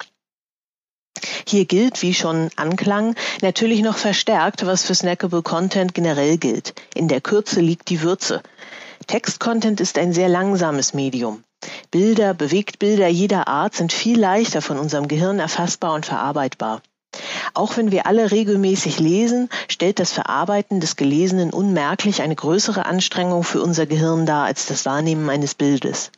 Hier 1.47 1.65
gilt, 1.65 2.01
wie 2.01 2.13
schon 2.13 2.49
anklang, 2.55 3.15
natürlich 3.41 3.81
noch 3.81 3.97
verstärkt, 3.97 4.65
was 4.65 4.85
für 4.85 4.95
Snackable 4.95 5.41
Content 5.41 5.93
generell 5.93 6.37
gilt. 6.37 6.73
In 6.93 7.07
der 7.07 7.21
Kürze 7.21 7.59
liegt 7.59 7.89
die 7.89 8.01
Würze. 8.01 8.41
Text-Content 9.07 9.81
ist 9.81 9.97
ein 9.97 10.13
sehr 10.13 10.29
langsames 10.29 10.93
Medium. 10.93 11.43
Bilder, 11.91 12.33
Bewegtbilder 12.33 13.07
jeder 13.07 13.47
Art 13.47 13.73
sind 13.73 13.91
viel 13.91 14.19
leichter 14.19 14.61
von 14.61 14.77
unserem 14.77 15.07
Gehirn 15.07 15.39
erfassbar 15.39 15.93
und 15.93 16.05
verarbeitbar. 16.05 16.81
Auch 17.53 17.75
wenn 17.75 17.91
wir 17.91 18.05
alle 18.05 18.31
regelmäßig 18.31 18.99
lesen, 18.99 19.49
stellt 19.67 19.99
das 19.99 20.11
Verarbeiten 20.11 20.79
des 20.79 20.95
Gelesenen 20.95 21.51
unmerklich 21.51 22.21
eine 22.21 22.35
größere 22.35 22.85
Anstrengung 22.85 23.43
für 23.43 23.61
unser 23.61 23.87
Gehirn 23.87 24.25
dar 24.25 24.45
als 24.45 24.67
das 24.67 24.85
Wahrnehmen 24.85 25.29
eines 25.29 25.55
Bildes. 25.55 26.11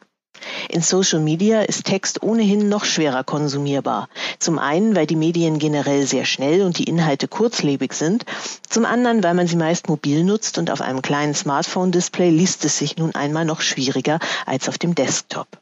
In 0.69 0.81
Social 0.81 1.19
Media 1.19 1.61
ist 1.61 1.85
Text 1.85 2.23
ohnehin 2.23 2.69
noch 2.69 2.85
schwerer 2.85 3.23
konsumierbar. 3.23 4.09
Zum 4.39 4.59
einen, 4.59 4.95
weil 4.95 5.05
die 5.05 5.15
Medien 5.15 5.59
generell 5.59 6.05
sehr 6.05 6.25
schnell 6.25 6.63
und 6.63 6.77
die 6.77 6.85
Inhalte 6.85 7.27
kurzlebig 7.27 7.93
sind. 7.93 8.25
Zum 8.69 8.85
anderen, 8.85 9.23
weil 9.23 9.33
man 9.33 9.47
sie 9.47 9.55
meist 9.55 9.89
mobil 9.89 10.23
nutzt 10.23 10.57
und 10.57 10.71
auf 10.71 10.81
einem 10.81 11.01
kleinen 11.01 11.33
Smartphone-Display 11.33 12.29
liest 12.29 12.65
es 12.65 12.77
sich 12.77 12.97
nun 12.97 13.15
einmal 13.15 13.45
noch 13.45 13.61
schwieriger 13.61 14.19
als 14.45 14.67
auf 14.67 14.77
dem 14.77 14.95
Desktop. 14.95 15.60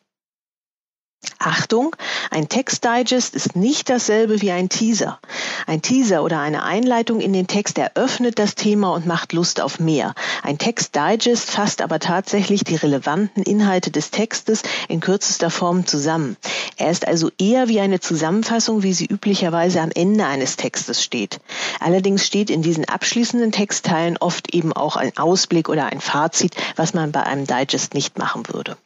Achtung, 1.42 1.96
ein 2.32 2.50
Textdigest 2.50 3.34
ist 3.34 3.56
nicht 3.56 3.90
dasselbe 3.90 4.42
wie 4.42 4.52
ein 4.52 4.68
Teaser. 4.68 5.20
Ein 5.68 5.82
Teaser 5.82 6.22
oder 6.22 6.40
eine 6.40 6.64
Einleitung 6.64 7.22
in 7.22 7.32
den 7.32 7.48
Text 7.48 7.78
eröffnet 7.78 8.38
das 8.40 8.56
Thema 8.56 8.94
und 8.94 9.06
macht 9.06 9.32
Lust 9.32 9.62
auf 9.62 9.80
mehr. 9.80 10.16
Ein 10.44 10.58
Textdigest 10.58 11.50
fasst 11.50 11.82
aber 11.82 12.00
tatsächlich 12.00 12.66
die 12.66 12.76
relevanten 12.76 13.44
Inhalte 13.44 13.90
des 13.90 14.12
Textes 14.12 14.64
in 14.90 15.00
kürzester 15.00 15.50
Form 15.50 15.88
zusammen. 15.88 16.36
Er 16.76 16.92
ist 16.92 17.08
also 17.08 17.32
eher 17.38 17.70
wie 17.70 17.80
eine 17.80 18.02
Zusammenfassung, 18.02 18.84
wie 18.84 18.94
sie 18.94 19.06
üblicherweise 19.06 19.80
am 19.80 19.92
Ende 19.96 20.26
eines 20.26 20.58
Textes 20.58 21.02
steht. 21.02 21.40
Allerdings 21.80 22.26
steht 22.28 22.50
in 22.50 22.62
diesen 22.62 22.84
abschließenden 22.84 23.54
Textteilen 23.54 24.18
oft 24.18 24.54
eben 24.54 24.74
auch 24.74 24.98
ein 24.98 25.18
Ausblick 25.18 25.70
oder 25.70 25.86
ein 25.86 26.02
Fazit, 26.02 26.56
was 26.76 26.94
man 26.94 27.14
bei 27.14 27.24
einem 27.24 27.48
Digest 27.48 27.94
nicht 27.94 28.18
machen 28.18 28.44
würde. 28.52 28.78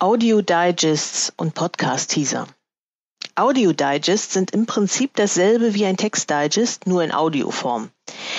Audio-Digests 0.00 1.32
und 1.36 1.54
Podcast-Teaser. 1.54 2.48
Audio-Digests 3.36 4.34
sind 4.34 4.50
im 4.50 4.66
Prinzip 4.66 5.12
dasselbe 5.14 5.72
wie 5.74 5.86
ein 5.86 5.96
Text-Digest, 5.96 6.88
nur 6.88 7.04
in 7.04 7.12
Audioform. 7.12 7.90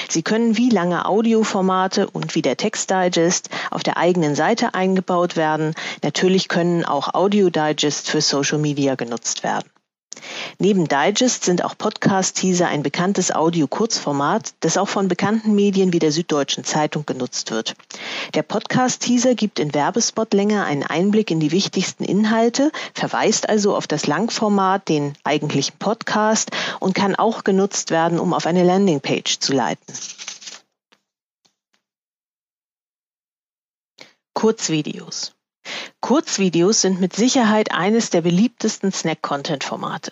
Sie 0.09 0.21
können 0.21 0.57
wie 0.57 0.69
lange 0.69 1.05
Audioformate 1.05 2.09
und 2.09 2.35
wie 2.35 2.41
der 2.41 2.57
Text-Digest 2.57 3.49
auf 3.71 3.83
der 3.83 3.95
eigenen 3.95 4.35
Seite 4.35 4.73
eingebaut 4.73 5.37
werden. 5.37 5.75
Natürlich 6.03 6.49
können 6.49 6.83
auch 6.83 7.13
Audio-Digests 7.13 8.09
für 8.09 8.19
Social 8.19 8.57
Media 8.57 8.95
genutzt 8.95 9.43
werden. 9.43 9.69
Neben 10.59 10.87
Digest 10.87 11.43
sind 11.43 11.63
auch 11.63 11.77
Podcast-Teaser 11.77 12.67
ein 12.67 12.83
bekanntes 12.83 13.33
Audio-Kurzformat, 13.33 14.53
das 14.61 14.77
auch 14.77 14.87
von 14.87 15.07
bekannten 15.07 15.55
Medien 15.55 15.93
wie 15.93 15.99
der 15.99 16.11
Süddeutschen 16.11 16.63
Zeitung 16.63 17.05
genutzt 17.05 17.51
wird. 17.51 17.75
Der 18.33 18.43
Podcast-Teaser 18.43 19.35
gibt 19.35 19.59
in 19.59 19.73
Werbespotlänge 19.73 20.63
einen 20.63 20.83
Einblick 20.83 21.31
in 21.31 21.39
die 21.39 21.51
wichtigsten 21.51 22.03
Inhalte, 22.03 22.71
verweist 22.93 23.49
also 23.49 23.75
auf 23.75 23.87
das 23.87 24.07
Langformat, 24.07 24.89
den 24.89 25.13
eigentlichen 25.23 25.77
Podcast 25.77 26.51
und 26.79 26.95
kann 26.95 27.15
auch 27.15 27.43
genutzt 27.43 27.91
werden, 27.91 28.19
um 28.19 28.33
auf 28.33 28.45
eine 28.45 28.63
Landingpage 28.63 29.39
zu 29.39 29.53
leiten. 29.53 29.93
Kurzvideos. 34.33 35.33
Kurzvideos 36.05 36.81
sind 36.81 37.01
mit 37.01 37.15
Sicherheit 37.15 37.71
eines 37.71 38.11
der 38.11 38.21
beliebtesten 38.21 38.91
Snack-Content-Formate. 38.91 40.11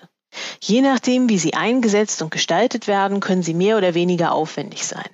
Je 0.60 0.82
nachdem, 0.82 1.30
wie 1.30 1.38
sie 1.38 1.54
eingesetzt 1.54 2.24
und 2.24 2.32
gestaltet 2.32 2.88
werden, 2.88 3.20
können 3.20 3.44
sie 3.44 3.54
mehr 3.54 3.78
oder 3.78 3.94
weniger 3.94 4.32
aufwendig 4.32 4.88
sein. 4.88 5.06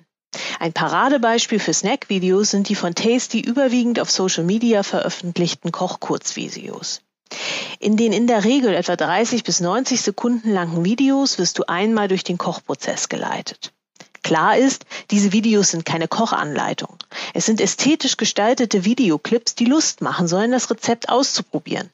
Ein 0.58 0.72
Paradebeispiel 0.72 1.58
für 1.58 1.74
Snack-Videos 1.74 2.52
sind 2.52 2.70
die 2.70 2.76
von 2.76 2.94
Tasty 2.94 3.40
überwiegend 3.40 4.00
auf 4.00 4.10
Social 4.10 4.42
Media 4.42 4.82
veröffentlichten 4.82 5.70
Koch-Kurzvideos. 5.70 7.02
In 7.78 7.98
den 7.98 8.14
in 8.14 8.26
der 8.26 8.44
Regel 8.44 8.72
etwa 8.72 8.96
30 8.96 9.44
bis 9.44 9.60
90 9.60 10.00
Sekunden 10.00 10.50
langen 10.50 10.82
Videos 10.82 11.36
wirst 11.36 11.58
du 11.58 11.64
einmal 11.64 12.08
durch 12.08 12.24
den 12.24 12.38
Kochprozess 12.38 13.10
geleitet. 13.10 13.74
Klar 14.22 14.56
ist, 14.56 14.84
diese 15.10 15.32
Videos 15.32 15.70
sind 15.70 15.84
keine 15.84 16.08
Kochanleitung. 16.08 16.98
Es 17.34 17.46
sind 17.46 17.60
ästhetisch 17.60 18.16
gestaltete 18.16 18.84
Videoclips, 18.84 19.54
die 19.54 19.64
Lust 19.64 20.00
machen 20.00 20.28
sollen, 20.28 20.52
das 20.52 20.70
Rezept 20.70 21.08
auszuprobieren. 21.08 21.90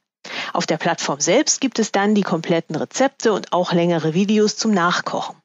Auf 0.53 0.67
der 0.67 0.77
Plattform 0.77 1.21
selbst 1.21 1.61
gibt 1.61 1.79
es 1.79 1.93
dann 1.93 2.15
die 2.15 2.23
kompletten 2.23 2.75
Rezepte 2.77 3.33
und 3.33 3.53
auch 3.53 3.73
längere 3.73 4.15
Videos 4.15 4.57
zum 4.57 4.73
Nachkochen. 4.73 5.37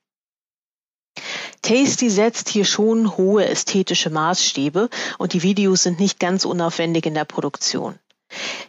Tasty 1.61 2.09
setzt 2.09 2.50
hier 2.50 2.65
schon 2.65 3.17
hohe 3.17 3.45
ästhetische 3.45 4.09
Maßstäbe 4.09 4.89
und 5.19 5.33
die 5.33 5.43
Videos 5.43 5.83
sind 5.83 6.00
nicht 6.00 6.19
ganz 6.19 6.45
unaufwendig 6.45 7.05
in 7.05 7.13
der 7.13 7.25
Produktion. 7.25 8.00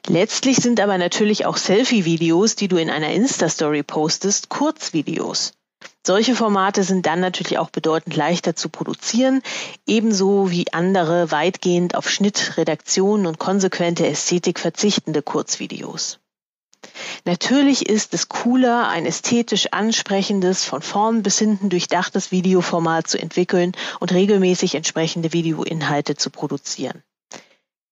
Letztlich 0.07 0.57
sind 0.57 0.81
aber 0.81 0.99
natürlich 0.99 1.47
auch 1.47 1.57
Selfie-Videos, 1.57 2.57
die 2.57 2.69
du 2.69 2.77
in 2.77 2.91
einer 2.91 3.13
Insta-Story 3.13 3.85
postest, 3.85 4.49
Kurzvideos. 4.49 5.53
Solche 6.05 6.35
Formate 6.35 6.83
sind 6.83 7.07
dann 7.07 7.21
natürlich 7.21 7.59
auch 7.59 7.71
bedeutend 7.71 8.17
leichter 8.17 8.57
zu 8.57 8.69
produzieren, 8.69 9.41
ebenso 9.87 10.51
wie 10.51 10.73
andere 10.73 11.31
weitgehend 11.31 11.95
auf 11.95 12.11
Schnitt, 12.11 12.57
Redaktion 12.57 13.25
und 13.25 13.39
konsequente 13.39 14.07
Ästhetik 14.07 14.59
verzichtende 14.59 15.23
Kurzvideos. 15.23 16.19
Natürlich 17.25 17.89
ist 17.89 18.15
es 18.15 18.29
cooler, 18.29 18.89
ein 18.89 19.07
ästhetisch 19.07 19.69
ansprechendes, 19.71 20.65
von 20.65 20.83
vorn 20.83 21.23
bis 21.23 21.39
hinten 21.39 21.69
durchdachtes 21.69 22.33
Videoformat 22.33 23.07
zu 23.07 23.19
entwickeln 23.21 23.73
und 24.01 24.13
regelmäßig 24.13 24.75
entsprechende 24.75 25.33
Videoinhalte 25.33 26.17
zu 26.17 26.31
produzieren. 26.31 27.05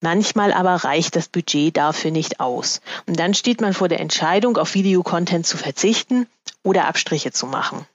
Manchmal 0.00 0.52
aber 0.52 0.76
reicht 0.76 1.14
das 1.14 1.28
Budget 1.28 1.76
dafür 1.76 2.10
nicht 2.10 2.40
aus. 2.40 2.80
Und 3.06 3.20
dann 3.20 3.34
steht 3.34 3.60
man 3.60 3.74
vor 3.74 3.88
der 3.88 4.00
Entscheidung, 4.00 4.56
auf 4.56 4.74
Videocontent 4.74 5.46
zu 5.46 5.58
verzichten 5.58 6.26
oder 6.64 6.88
Abstriche 6.88 7.30
zu 7.30 7.46
machen. 7.46 7.86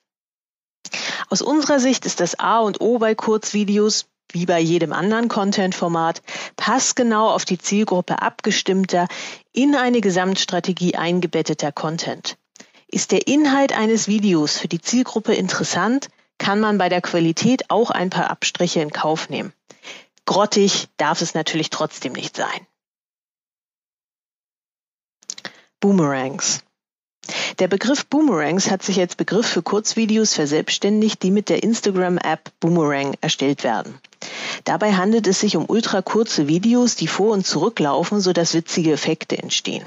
Aus 1.29 1.41
unserer 1.41 1.79
Sicht 1.79 2.05
ist 2.05 2.19
das 2.19 2.39
A 2.39 2.59
und 2.59 2.81
O 2.81 2.99
bei 2.99 3.15
Kurzvideos, 3.15 4.05
wie 4.31 4.45
bei 4.45 4.59
jedem 4.59 4.93
anderen 4.93 5.27
Content-Format, 5.27 6.21
passgenau 6.55 7.29
auf 7.29 7.45
die 7.45 7.57
Zielgruppe 7.57 8.21
abgestimmter, 8.21 9.07
in 9.53 9.75
eine 9.75 10.01
Gesamtstrategie 10.01 10.95
eingebetteter 10.95 11.71
Content. 11.71 12.37
Ist 12.87 13.11
der 13.11 13.27
Inhalt 13.27 13.77
eines 13.77 14.07
Videos 14.07 14.57
für 14.57 14.67
die 14.67 14.81
Zielgruppe 14.81 15.33
interessant, 15.33 16.09
kann 16.37 16.59
man 16.59 16.77
bei 16.77 16.89
der 16.89 17.01
Qualität 17.01 17.69
auch 17.69 17.91
ein 17.91 18.09
paar 18.09 18.29
Abstriche 18.29 18.81
in 18.81 18.91
Kauf 18.91 19.29
nehmen. 19.29 19.53
Grottig 20.25 20.87
darf 20.97 21.21
es 21.21 21.33
natürlich 21.33 21.69
trotzdem 21.69 22.13
nicht 22.13 22.35
sein. 22.35 22.67
Boomerangs. 25.79 26.63
Der 27.59 27.67
Begriff 27.67 28.05
Boomerangs 28.05 28.69
hat 28.69 28.83
sich 28.83 28.99
als 28.99 29.15
Begriff 29.15 29.47
für 29.47 29.61
Kurzvideos 29.61 30.33
verselbstständigt, 30.33 31.23
die 31.23 31.31
mit 31.31 31.49
der 31.49 31.63
Instagram-App 31.63 32.51
Boomerang 32.59 33.15
erstellt 33.21 33.63
werden. 33.63 33.97
Dabei 34.63 34.93
handelt 34.93 35.27
es 35.27 35.39
sich 35.39 35.55
um 35.55 35.65
ultrakurze 35.67 36.47
Videos, 36.47 36.95
die 36.95 37.07
vor 37.07 37.33
und 37.33 37.45
zurücklaufen, 37.45 38.19
sodass 38.19 38.53
witzige 38.53 38.91
Effekte 38.91 39.37
entstehen. 39.37 39.85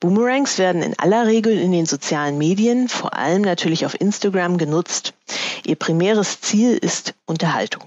Boomerangs 0.00 0.58
werden 0.58 0.82
in 0.82 0.98
aller 0.98 1.26
Regel 1.26 1.58
in 1.58 1.72
den 1.72 1.86
sozialen 1.86 2.38
Medien, 2.38 2.88
vor 2.88 3.14
allem 3.14 3.42
natürlich 3.42 3.84
auf 3.84 4.00
Instagram, 4.00 4.58
genutzt. 4.58 5.12
Ihr 5.64 5.76
primäres 5.76 6.40
Ziel 6.40 6.76
ist 6.76 7.14
Unterhaltung. 7.26 7.84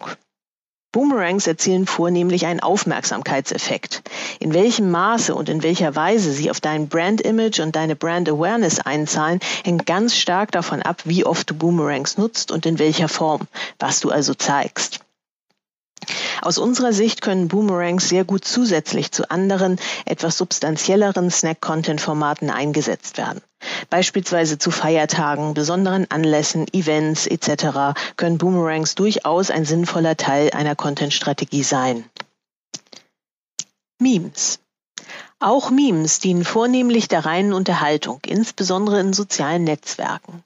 Boomerangs 0.93 1.47
erzielen 1.47 1.87
vornehmlich 1.87 2.45
einen 2.45 2.59
Aufmerksamkeitseffekt. 2.59 4.03
In 4.39 4.53
welchem 4.53 4.91
Maße 4.91 5.33
und 5.33 5.49
in 5.49 5.63
welcher 5.63 5.95
Weise 5.95 6.31
sie 6.31 6.51
auf 6.51 6.61
dein 6.61 6.87
Brand-Image 6.87 7.59
und 7.61 7.75
deine 7.75 7.95
Brand-Awareness 7.95 8.79
einzahlen, 8.79 9.39
hängt 9.63 9.87
ganz 9.87 10.15
stark 10.15 10.51
davon 10.51 10.83
ab, 10.83 11.01
wie 11.05 11.25
oft 11.25 11.49
du 11.49 11.55
Boomerangs 11.55 12.19
nutzt 12.19 12.51
und 12.51 12.67
in 12.67 12.77
welcher 12.77 13.09
Form, 13.09 13.41
was 13.79 14.01
du 14.01 14.11
also 14.11 14.35
zeigst. 14.35 15.02
Aus 16.43 16.57
unserer 16.57 16.91
Sicht 16.91 17.21
können 17.21 17.47
Boomerangs 17.47 18.09
sehr 18.09 18.25
gut 18.25 18.43
zusätzlich 18.43 19.13
zu 19.13 19.31
anderen, 19.31 19.79
etwas 20.03 20.37
substanzielleren 20.37 21.31
Snack-Content-Formaten 21.31 22.49
eingesetzt 22.49 23.17
werden. 23.17 23.41
Beispielsweise 23.89 24.57
zu 24.57 24.69
Feiertagen, 24.69 25.53
besonderen 25.53 26.11
Anlässen, 26.11 26.65
Events 26.73 27.27
etc. 27.27 27.97
können 28.17 28.37
Boomerangs 28.39 28.93
durchaus 28.95 29.51
ein 29.51 29.63
sinnvoller 29.63 30.17
Teil 30.17 30.51
einer 30.51 30.75
Content-Strategie 30.75 31.63
sein. 31.63 32.03
Memes. 33.99 34.59
Auch 35.39 35.71
Memes 35.71 36.19
dienen 36.19 36.43
vornehmlich 36.43 37.07
der 37.07 37.25
reinen 37.25 37.53
Unterhaltung, 37.53 38.19
insbesondere 38.25 38.99
in 38.99 39.13
sozialen 39.13 39.63
Netzwerken. 39.63 40.43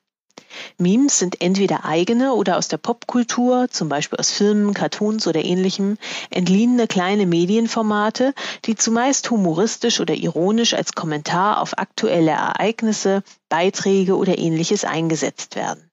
Memes 0.77 1.19
sind 1.19 1.41
entweder 1.41 1.85
eigene 1.85 2.33
oder 2.33 2.57
aus 2.57 2.67
der 2.67 2.77
Popkultur, 2.77 3.67
zum 3.69 3.89
Beispiel 3.89 4.19
aus 4.19 4.31
Filmen, 4.31 4.73
Cartoons 4.73 5.27
oder 5.27 5.43
ähnlichem, 5.43 5.97
entliehene 6.29 6.87
kleine 6.87 7.25
Medienformate, 7.25 8.33
die 8.65 8.75
zumeist 8.75 9.29
humoristisch 9.31 9.99
oder 9.99 10.13
ironisch 10.13 10.73
als 10.73 10.93
Kommentar 10.93 11.61
auf 11.61 11.77
aktuelle 11.77 12.31
Ereignisse, 12.31 13.23
Beiträge 13.49 14.15
oder 14.15 14.37
ähnliches 14.37 14.85
eingesetzt 14.85 15.55
werden. 15.55 15.89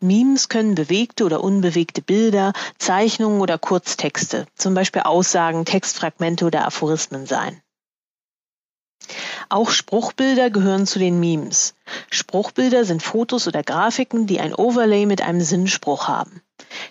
Memes 0.00 0.48
können 0.48 0.74
bewegte 0.74 1.24
oder 1.24 1.42
unbewegte 1.42 2.02
Bilder, 2.02 2.52
Zeichnungen 2.78 3.40
oder 3.40 3.58
Kurztexte, 3.58 4.46
zum 4.54 4.74
Beispiel 4.74 5.02
Aussagen, 5.02 5.64
Textfragmente 5.64 6.44
oder 6.44 6.66
Aphorismen 6.66 7.26
sein. 7.26 7.62
Auch 9.52 9.68
Spruchbilder 9.68 10.48
gehören 10.48 10.86
zu 10.86 10.98
den 10.98 11.20
Memes. 11.20 11.74
Spruchbilder 12.08 12.86
sind 12.86 13.02
Fotos 13.02 13.46
oder 13.46 13.62
Grafiken, 13.62 14.26
die 14.26 14.40
ein 14.40 14.54
Overlay 14.54 15.04
mit 15.04 15.20
einem 15.20 15.42
Sinnspruch 15.42 16.08
haben. 16.08 16.40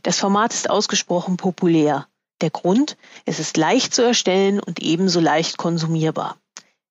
Das 0.04 0.20
Format 0.20 0.54
ist 0.54 0.70
ausgesprochen 0.70 1.38
populär. 1.38 2.08
Der 2.40 2.52
Grund, 2.52 2.98
es 3.26 3.40
ist 3.40 3.58
leicht 3.58 3.96
zu 3.96 4.04
erstellen 4.04 4.60
und 4.60 4.80
ebenso 4.80 5.20
leicht 5.20 5.58
konsumierbar. 5.58 6.38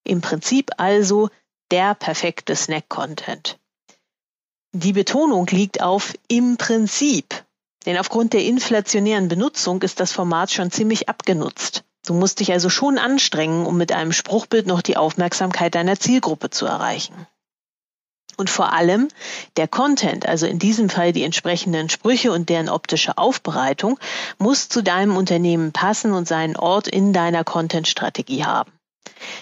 Im 0.02 0.20
Prinzip 0.20 0.72
also 0.76 1.28
der 1.70 1.94
perfekte 1.94 2.56
Snack-Content. 2.56 3.60
Die 4.72 4.92
Betonung 4.92 5.46
liegt 5.46 5.82
auf 5.82 6.14
im 6.26 6.56
Prinzip, 6.56 7.44
denn 7.86 7.96
aufgrund 7.96 8.32
der 8.32 8.44
inflationären 8.44 9.28
Benutzung 9.28 9.80
ist 9.82 10.00
das 10.00 10.10
Format 10.10 10.50
schon 10.50 10.72
ziemlich 10.72 11.08
abgenutzt. 11.08 11.84
Du 12.06 12.14
musst 12.14 12.40
dich 12.40 12.52
also 12.52 12.70
schon 12.70 12.98
anstrengen, 12.98 13.66
um 13.66 13.76
mit 13.76 13.92
einem 13.92 14.12
Spruchbild 14.12 14.66
noch 14.66 14.82
die 14.82 14.96
Aufmerksamkeit 14.96 15.74
deiner 15.74 15.98
Zielgruppe 15.98 16.50
zu 16.50 16.66
erreichen. 16.66 17.26
Und 18.36 18.48
vor 18.48 18.72
allem 18.72 19.08
der 19.58 19.68
Content, 19.68 20.26
also 20.26 20.46
in 20.46 20.58
diesem 20.58 20.88
Fall 20.88 21.12
die 21.12 21.24
entsprechenden 21.24 21.90
Sprüche 21.90 22.32
und 22.32 22.48
deren 22.48 22.70
optische 22.70 23.18
Aufbereitung, 23.18 23.98
muss 24.38 24.70
zu 24.70 24.82
deinem 24.82 25.16
Unternehmen 25.16 25.72
passen 25.72 26.12
und 26.12 26.26
seinen 26.26 26.56
Ort 26.56 26.88
in 26.88 27.12
deiner 27.12 27.44
Content-Strategie 27.44 28.44
haben. 28.46 28.72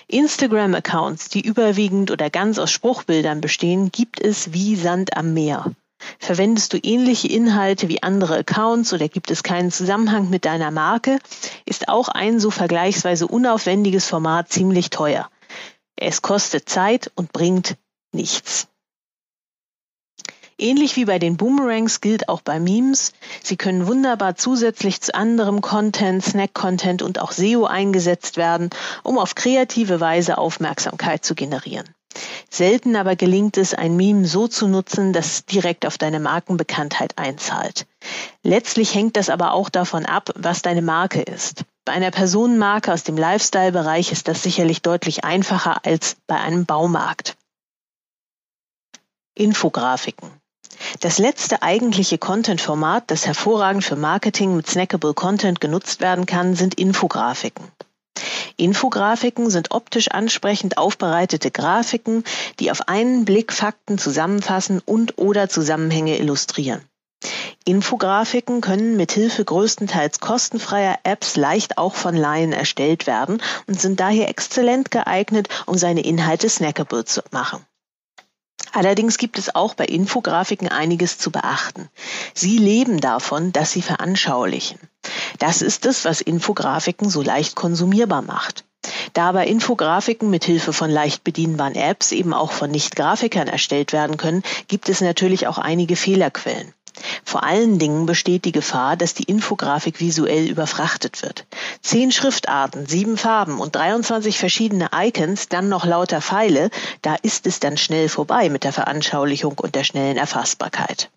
Instagram-Accounts, 0.08 1.28
die 1.28 1.42
überwiegend 1.42 2.10
oder 2.10 2.28
ganz 2.28 2.58
aus 2.58 2.72
Spruchbildern 2.72 3.40
bestehen, 3.40 3.92
gibt 3.92 4.20
es 4.20 4.52
wie 4.52 4.74
Sand 4.74 5.16
am 5.16 5.32
Meer. 5.32 5.76
Verwendest 6.28 6.74
du 6.74 6.78
ähnliche 6.82 7.26
Inhalte 7.26 7.88
wie 7.88 8.02
andere 8.02 8.36
Accounts 8.36 8.92
oder 8.92 9.08
gibt 9.08 9.30
es 9.30 9.42
keinen 9.42 9.70
Zusammenhang 9.70 10.28
mit 10.28 10.44
deiner 10.44 10.70
Marke, 10.70 11.20
ist 11.64 11.88
auch 11.88 12.10
ein 12.10 12.38
so 12.38 12.50
vergleichsweise 12.50 13.26
unaufwendiges 13.26 14.06
Format 14.06 14.50
ziemlich 14.50 14.90
teuer. 14.90 15.30
Es 15.96 16.20
kostet 16.20 16.68
Zeit 16.68 17.10
und 17.14 17.32
bringt 17.32 17.78
nichts. 18.12 18.68
Ähnlich 20.58 20.96
wie 20.96 21.06
bei 21.06 21.18
den 21.18 21.38
Boomerangs 21.38 22.02
gilt 22.02 22.28
auch 22.28 22.42
bei 22.42 22.60
Memes, 22.60 23.14
sie 23.42 23.56
können 23.56 23.86
wunderbar 23.86 24.34
zusätzlich 24.34 25.00
zu 25.00 25.14
anderem 25.14 25.62
Content, 25.62 26.22
Snack-Content 26.22 27.00
und 27.00 27.22
auch 27.22 27.32
SEO 27.32 27.64
eingesetzt 27.64 28.36
werden, 28.36 28.68
um 29.02 29.16
auf 29.16 29.34
kreative 29.34 29.98
Weise 29.98 30.36
Aufmerksamkeit 30.36 31.24
zu 31.24 31.34
generieren. 31.34 31.88
Selten 32.50 32.96
aber 32.96 33.14
gelingt 33.16 33.56
es, 33.56 33.74
ein 33.74 33.96
Meme 33.96 34.26
so 34.26 34.48
zu 34.48 34.66
nutzen, 34.66 35.12
dass 35.12 35.26
es 35.26 35.44
direkt 35.44 35.86
auf 35.86 35.98
deine 35.98 36.20
Markenbekanntheit 36.20 37.16
einzahlt. 37.18 37.86
Letztlich 38.42 38.94
hängt 38.94 39.16
das 39.16 39.28
aber 39.28 39.52
auch 39.52 39.68
davon 39.68 40.06
ab, 40.06 40.30
was 40.34 40.62
deine 40.62 40.82
Marke 40.82 41.20
ist. 41.20 41.64
Bei 41.84 41.92
einer 41.92 42.10
Personenmarke 42.10 42.92
aus 42.92 43.04
dem 43.04 43.16
Lifestyle-Bereich 43.16 44.12
ist 44.12 44.28
das 44.28 44.42
sicherlich 44.42 44.82
deutlich 44.82 45.24
einfacher 45.24 45.84
als 45.84 46.16
bei 46.26 46.36
einem 46.36 46.66
Baumarkt. 46.66 47.36
Infografiken. 49.34 50.30
Das 51.00 51.18
letzte 51.18 51.62
eigentliche 51.62 52.18
Content-Format, 52.18 53.10
das 53.10 53.26
hervorragend 53.26 53.84
für 53.84 53.96
Marketing 53.96 54.56
mit 54.56 54.66
snackable 54.66 55.14
Content 55.14 55.60
genutzt 55.60 56.00
werden 56.00 56.26
kann, 56.26 56.54
sind 56.56 56.74
Infografiken. 56.74 57.70
Infografiken 58.58 59.50
sind 59.50 59.70
optisch 59.70 60.10
ansprechend 60.10 60.78
aufbereitete 60.78 61.52
Grafiken, 61.52 62.24
die 62.58 62.72
auf 62.72 62.88
einen 62.88 63.24
Blick 63.24 63.52
Fakten 63.52 63.98
zusammenfassen 63.98 64.82
und 64.84 65.16
oder 65.16 65.48
Zusammenhänge 65.48 66.18
illustrieren. 66.18 66.82
Infografiken 67.64 68.60
können 68.60 68.96
mithilfe 68.96 69.44
größtenteils 69.44 70.18
kostenfreier 70.18 70.98
Apps 71.04 71.36
leicht 71.36 71.78
auch 71.78 71.94
von 71.94 72.16
Laien 72.16 72.52
erstellt 72.52 73.06
werden 73.06 73.40
und 73.68 73.80
sind 73.80 74.00
daher 74.00 74.28
exzellent 74.28 74.90
geeignet, 74.90 75.48
um 75.66 75.78
seine 75.78 76.04
Inhalte 76.04 76.48
snackable 76.48 77.04
zu 77.04 77.22
machen. 77.30 77.64
Allerdings 78.72 79.18
gibt 79.18 79.38
es 79.38 79.54
auch 79.54 79.74
bei 79.74 79.84
Infografiken 79.84 80.68
einiges 80.68 81.18
zu 81.18 81.30
beachten. 81.30 81.88
Sie 82.34 82.58
leben 82.58 83.00
davon, 83.00 83.52
dass 83.52 83.72
sie 83.72 83.82
veranschaulichen. 83.82 84.78
Das 85.38 85.62
ist 85.62 85.86
es, 85.86 86.04
was 86.04 86.20
Infografiken 86.20 87.08
so 87.08 87.22
leicht 87.22 87.54
konsumierbar 87.54 88.22
macht. 88.22 88.64
Da 89.12 89.30
aber 89.30 89.46
Infografiken 89.46 90.30
mit 90.30 90.44
Hilfe 90.44 90.72
von 90.72 90.90
leicht 90.90 91.24
bedienbaren 91.24 91.74
Apps 91.74 92.12
eben 92.12 92.32
auch 92.32 92.52
von 92.52 92.70
Nicht-Grafikern 92.70 93.48
erstellt 93.48 93.92
werden 93.92 94.16
können, 94.16 94.42
gibt 94.68 94.88
es 94.88 95.00
natürlich 95.00 95.46
auch 95.46 95.58
einige 95.58 95.96
Fehlerquellen. 95.96 96.72
Vor 97.24 97.44
allen 97.44 97.78
Dingen 97.78 98.06
besteht 98.06 98.44
die 98.44 98.52
Gefahr, 98.52 98.96
dass 98.96 99.14
die 99.14 99.24
Infografik 99.24 100.00
visuell 100.00 100.46
überfrachtet 100.46 101.22
wird. 101.22 101.46
Zehn 101.82 102.12
Schriftarten, 102.12 102.86
sieben 102.86 103.16
Farben 103.16 103.60
und 103.60 103.74
23 103.76 104.38
verschiedene 104.38 104.90
Icons, 104.94 105.48
dann 105.48 105.68
noch 105.68 105.84
lauter 105.84 106.20
Pfeile, 106.20 106.70
da 107.02 107.16
ist 107.22 107.46
es 107.46 107.60
dann 107.60 107.76
schnell 107.76 108.08
vorbei 108.08 108.48
mit 108.48 108.64
der 108.64 108.72
Veranschaulichung 108.72 109.58
und 109.58 109.74
der 109.74 109.84
schnellen 109.84 110.16
Erfassbarkeit. 110.16 111.10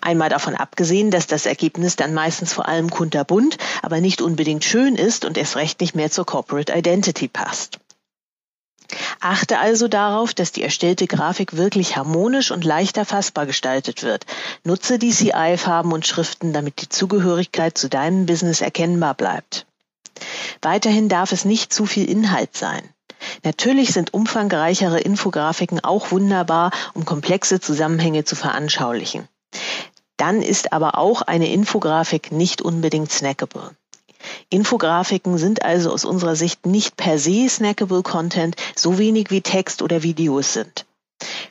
Einmal 0.00 0.30
davon 0.30 0.54
abgesehen, 0.54 1.10
dass 1.10 1.26
das 1.26 1.44
Ergebnis 1.44 1.96
dann 1.96 2.14
meistens 2.14 2.52
vor 2.52 2.66
allem 2.68 2.90
kunterbunt, 2.90 3.58
aber 3.82 4.00
nicht 4.00 4.22
unbedingt 4.22 4.64
schön 4.64 4.96
ist 4.96 5.24
und 5.24 5.36
erst 5.36 5.56
recht 5.56 5.80
nicht 5.80 5.94
mehr 5.94 6.10
zur 6.10 6.24
Corporate 6.24 6.72
Identity 6.72 7.28
passt. 7.28 7.78
Achte 9.20 9.58
also 9.58 9.88
darauf, 9.88 10.34
dass 10.34 10.52
die 10.52 10.62
erstellte 10.62 11.06
Grafik 11.06 11.56
wirklich 11.56 11.96
harmonisch 11.96 12.50
und 12.50 12.64
leicht 12.64 12.96
erfassbar 12.96 13.46
gestaltet 13.46 14.02
wird. 14.02 14.26
Nutze 14.64 14.98
DCI-Farben 14.98 15.92
und 15.92 16.06
Schriften, 16.06 16.52
damit 16.52 16.80
die 16.82 16.88
Zugehörigkeit 16.88 17.76
zu 17.76 17.88
deinem 17.88 18.26
Business 18.26 18.60
erkennbar 18.60 19.14
bleibt. 19.14 19.66
Weiterhin 20.62 21.08
darf 21.08 21.32
es 21.32 21.44
nicht 21.44 21.72
zu 21.72 21.86
viel 21.86 22.08
Inhalt 22.08 22.56
sein. 22.56 22.82
Natürlich 23.44 23.92
sind 23.92 24.14
umfangreichere 24.14 25.00
Infografiken 25.00 25.80
auch 25.80 26.10
wunderbar, 26.10 26.70
um 26.94 27.04
komplexe 27.04 27.60
Zusammenhänge 27.60 28.24
zu 28.24 28.36
veranschaulichen. 28.36 29.28
Dann 30.16 30.42
ist 30.42 30.72
aber 30.72 30.98
auch 30.98 31.22
eine 31.22 31.50
Infografik 31.50 32.32
nicht 32.32 32.62
unbedingt 32.62 33.10
snackable. 33.10 33.70
Infografiken 34.48 35.38
sind 35.38 35.62
also 35.62 35.92
aus 35.92 36.04
unserer 36.04 36.36
Sicht 36.36 36.66
nicht 36.66 36.96
per 36.96 37.18
se 37.18 37.48
snackable 37.48 38.02
Content, 38.02 38.56
so 38.76 38.98
wenig 38.98 39.30
wie 39.30 39.40
Text 39.40 39.82
oder 39.82 40.02
Videos 40.02 40.52
sind. 40.52 40.86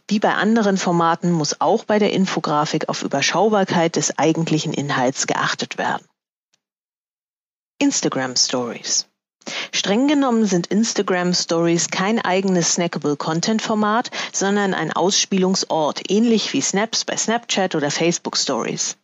Wie 0.07 0.19
bei 0.19 0.33
anderen 0.33 0.77
Formaten 0.77 1.31
muss 1.31 1.61
auch 1.61 1.83
bei 1.83 1.99
der 1.99 2.11
Infografik 2.11 2.89
auf 2.89 3.03
Überschaubarkeit 3.03 3.95
des 3.95 4.17
eigentlichen 4.17 4.73
Inhalts 4.73 5.27
geachtet 5.27 5.77
werden. 5.77 6.05
Instagram 7.77 8.35
Stories. 8.35 9.05
Streng 9.71 10.07
genommen 10.07 10.45
sind 10.45 10.67
Instagram 10.67 11.33
Stories 11.33 11.89
kein 11.89 12.19
eigenes 12.19 12.73
snackable 12.73 13.15
Content 13.15 13.61
Format, 13.61 14.11
sondern 14.33 14.73
ein 14.73 14.91
Ausspielungsort, 14.91 16.09
ähnlich 16.09 16.53
wie 16.53 16.61
Snaps 16.61 17.05
bei 17.05 17.15
Snapchat 17.15 17.75
oder 17.75 17.89
Facebook 17.89 18.37
Stories. 18.37 18.97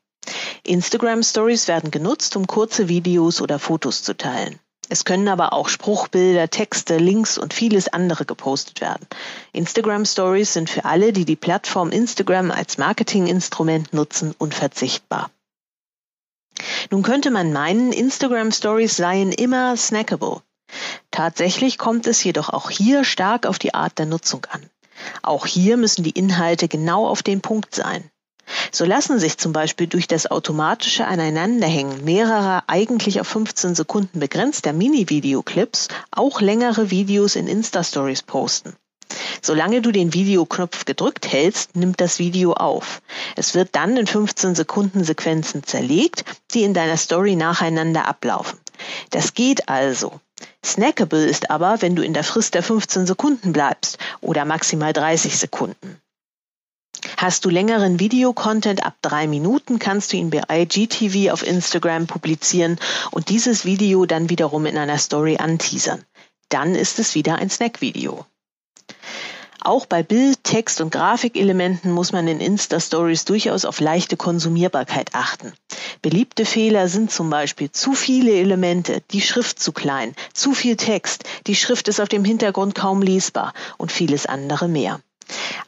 Instagram 0.64 1.24
Stories 1.24 1.68
werden 1.68 1.92
genutzt, 1.92 2.36
um 2.36 2.48
kurze 2.48 2.88
Videos 2.88 3.42
oder 3.42 3.60
Fotos 3.60 4.04
zu 4.04 4.16
teilen. 4.16 4.60
Es 4.88 5.04
können 5.04 5.28
aber 5.28 5.54
auch 5.54 5.68
Spruchbilder, 5.68 6.50
Texte, 6.50 6.98
Links 6.98 7.38
und 7.38 7.54
vieles 7.54 7.88
andere 7.88 8.26
gepostet 8.26 8.82
werden. 8.82 9.08
Instagram 9.52 10.06
Stories 10.06 10.54
sind 10.54 10.70
für 10.70 10.86
alle, 10.86 11.12
die 11.12 11.26
die 11.26 11.36
Plattform 11.36 11.90
Instagram 11.90 12.52
als 12.52 12.78
Marketinginstrument 12.78 13.94
nutzen, 13.94 14.36
unverzichtbar. 14.38 15.32
Nun 16.92 17.02
könnte 17.02 17.32
man 17.32 17.52
meinen, 17.52 17.92
Instagram 17.92 18.52
Stories 18.52 18.96
seien 18.96 19.32
immer 19.32 19.76
snackable. 19.76 20.42
Tatsächlich 21.12 21.78
kommt 21.78 22.08
es 22.08 22.24
jedoch 22.24 22.50
auch 22.50 22.70
hier 22.70 23.04
stark 23.04 23.46
auf 23.46 23.60
die 23.60 23.74
Art 23.74 23.98
der 23.98 24.06
Nutzung 24.06 24.46
an. 24.52 24.70
Auch 25.22 25.46
hier 25.46 25.78
müssen 25.78 26.04
die 26.04 26.12
Inhalte 26.12 26.68
genau 26.68 27.08
auf 27.08 27.24
den 27.24 27.42
Punkt 27.42 27.76
sein. 27.76 28.10
So 28.72 28.86
lassen 28.86 29.20
sich 29.20 29.38
zum 29.38 29.54
Beispiel 29.54 29.88
durch 29.88 30.08
das 30.08 30.30
automatische 30.30 31.06
Aneinanderhängen 31.08 32.04
mehrerer 32.04 32.64
eigentlich 32.68 33.20
auf 33.22 33.28
15 33.28 33.76
Sekunden 33.76 34.20
begrenzter 34.20 34.74
Mini-Videoclips 34.74 35.88
auch 36.12 36.42
längere 36.42 36.90
Videos 36.90 37.36
in 37.36 37.48
Insta-Stories 37.48 38.24
posten. 38.24 38.76
Solange 39.42 39.82
du 39.82 39.92
den 39.92 40.14
Videoknopf 40.14 40.86
gedrückt 40.86 41.32
hältst, 41.32 41.76
nimmt 41.76 42.02
das 42.02 42.20
Video 42.20 42.54
auf. 42.54 43.02
Es 43.36 43.54
wird 43.54 43.70
dann 43.76 43.96
in 43.96 44.08
15 44.08 44.56
Sekunden 44.56 45.04
Sequenzen 45.04 45.64
zerlegt, 45.64 46.26
die 46.52 46.64
in 46.64 46.74
deiner 46.74 46.98
Story 46.98 47.36
nacheinander 47.36 48.08
ablaufen. 48.08 48.60
Das 49.12 49.34
geht 49.34 49.70
also. 49.70 50.20
Snackable 50.64 51.26
ist 51.26 51.52
aber, 51.52 51.82
wenn 51.82 51.96
du 51.96 52.04
in 52.04 52.14
der 52.14 52.24
Frist 52.24 52.56
der 52.56 52.64
15 52.64 53.06
Sekunden 53.06 53.54
bleibst 53.54 54.00
oder 54.22 54.46
maximal 54.46 54.94
30 54.94 55.38
Sekunden. 55.38 56.02
Hast 57.18 57.46
du 57.46 57.50
längeren 57.50 58.00
Videocontent 58.00 58.86
ab 58.86 58.96
drei 59.02 59.28
Minuten, 59.28 59.80
kannst 59.80 60.14
du 60.14 60.18
ihn 60.18 60.30
bei 60.30 60.44
IGTV 60.50 61.32
auf 61.32 61.46
Instagram 61.46 62.08
publizieren 62.08 62.78
und 63.12 63.30
dieses 63.30 63.66
Video 63.66 64.06
dann 64.06 64.30
wiederum 64.30 64.66
in 64.66 64.78
einer 64.78 64.98
Story 64.98 65.38
anteasern. 65.38 66.04
Dann 66.50 66.76
ist 66.76 67.00
es 67.00 67.16
wieder 67.16 67.36
ein 67.36 67.50
Snack-Video. 67.50 68.26
Auch 69.66 69.88
bei 69.88 70.04
Bild, 70.04 70.44
Text 70.44 70.80
und 70.80 70.92
Grafikelementen 70.92 71.92
muss 71.92 72.12
man 72.12 72.28
in 72.28 72.40
Insta-Stories 72.40 73.26
durchaus 73.26 73.66
auf 73.66 73.80
leichte 73.80 74.16
Konsumierbarkeit 74.16 75.16
achten. 75.16 75.54
Beliebte 76.04 76.46
Fehler 76.46 76.88
sind 76.88 77.10
zum 77.10 77.32
Beispiel 77.32 77.72
zu 77.72 77.94
viele 77.94 78.32
Elemente, 78.32 79.02
die 79.10 79.22
Schrift 79.22 79.60
zu 79.60 79.72
klein, 79.72 80.14
zu 80.34 80.54
viel 80.54 80.76
Text, 80.76 81.24
die 81.48 81.56
Schrift 81.56 81.88
ist 81.88 82.00
auf 82.00 82.10
dem 82.10 82.24
Hintergrund 82.24 82.76
kaum 82.76 83.02
lesbar 83.02 83.54
und 83.78 83.92
vieles 83.92 84.28
andere 84.28 84.68
mehr. 84.68 85.00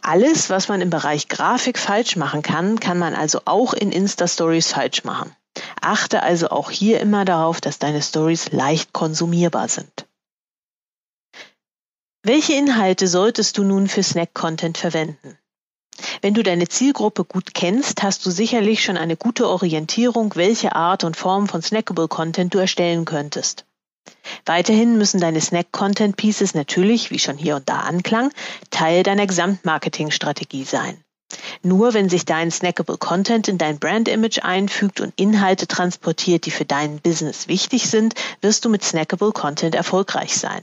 Alles, 0.01 0.49
was 0.49 0.67
man 0.67 0.81
im 0.81 0.89
Bereich 0.89 1.27
Grafik 1.27 1.77
falsch 1.77 2.15
machen 2.15 2.41
kann, 2.41 2.79
kann 2.79 2.97
man 2.97 3.13
also 3.13 3.41
auch 3.45 3.73
in 3.73 3.91
Insta-Stories 3.91 4.71
falsch 4.71 5.03
machen. 5.03 5.35
Achte 5.81 6.23
also 6.23 6.49
auch 6.49 6.71
hier 6.71 6.99
immer 6.99 7.25
darauf, 7.25 7.61
dass 7.61 7.79
deine 7.79 8.01
Stories 8.01 8.51
leicht 8.51 8.93
konsumierbar 8.93 9.67
sind. 9.67 10.05
Welche 12.23 12.53
Inhalte 12.53 13.07
solltest 13.07 13.57
du 13.57 13.63
nun 13.63 13.87
für 13.87 14.03
Snack-Content 14.03 14.77
verwenden? 14.77 15.37
Wenn 16.21 16.33
du 16.33 16.43
deine 16.43 16.67
Zielgruppe 16.67 17.23
gut 17.23 17.53
kennst, 17.53 18.03
hast 18.03 18.25
du 18.25 18.31
sicherlich 18.31 18.83
schon 18.83 18.97
eine 18.97 19.17
gute 19.17 19.47
Orientierung, 19.47 20.35
welche 20.35 20.75
Art 20.75 21.03
und 21.03 21.17
Form 21.17 21.47
von 21.47 21.61
snackable 21.61 22.07
Content 22.07 22.53
du 22.53 22.59
erstellen 22.59 23.05
könntest. 23.05 23.65
Weiterhin 24.45 24.97
müssen 24.97 25.19
deine 25.19 25.41
Snack-Content-Pieces 25.41 26.53
natürlich, 26.53 27.11
wie 27.11 27.19
schon 27.19 27.37
hier 27.37 27.55
und 27.57 27.67
da 27.67 27.79
anklang, 27.79 28.31
Teil 28.69 29.03
deiner 29.03 29.27
Gesamtmarketingstrategie 29.27 30.63
sein. 30.63 31.03
Nur 31.61 31.93
wenn 31.93 32.07
sich 32.09 32.25
dein 32.25 32.51
snackable 32.51 32.97
Content 32.97 33.47
in 33.47 33.57
dein 33.57 33.79
Brand-Image 33.79 34.39
einfügt 34.43 35.01
und 35.01 35.13
Inhalte 35.19 35.67
transportiert, 35.67 36.45
die 36.45 36.51
für 36.51 36.65
dein 36.65 37.01
Business 37.01 37.47
wichtig 37.47 37.89
sind, 37.89 38.15
wirst 38.41 38.63
du 38.63 38.69
mit 38.69 38.83
snackable 38.83 39.33
Content 39.33 39.75
erfolgreich 39.75 40.37
sein. 40.37 40.61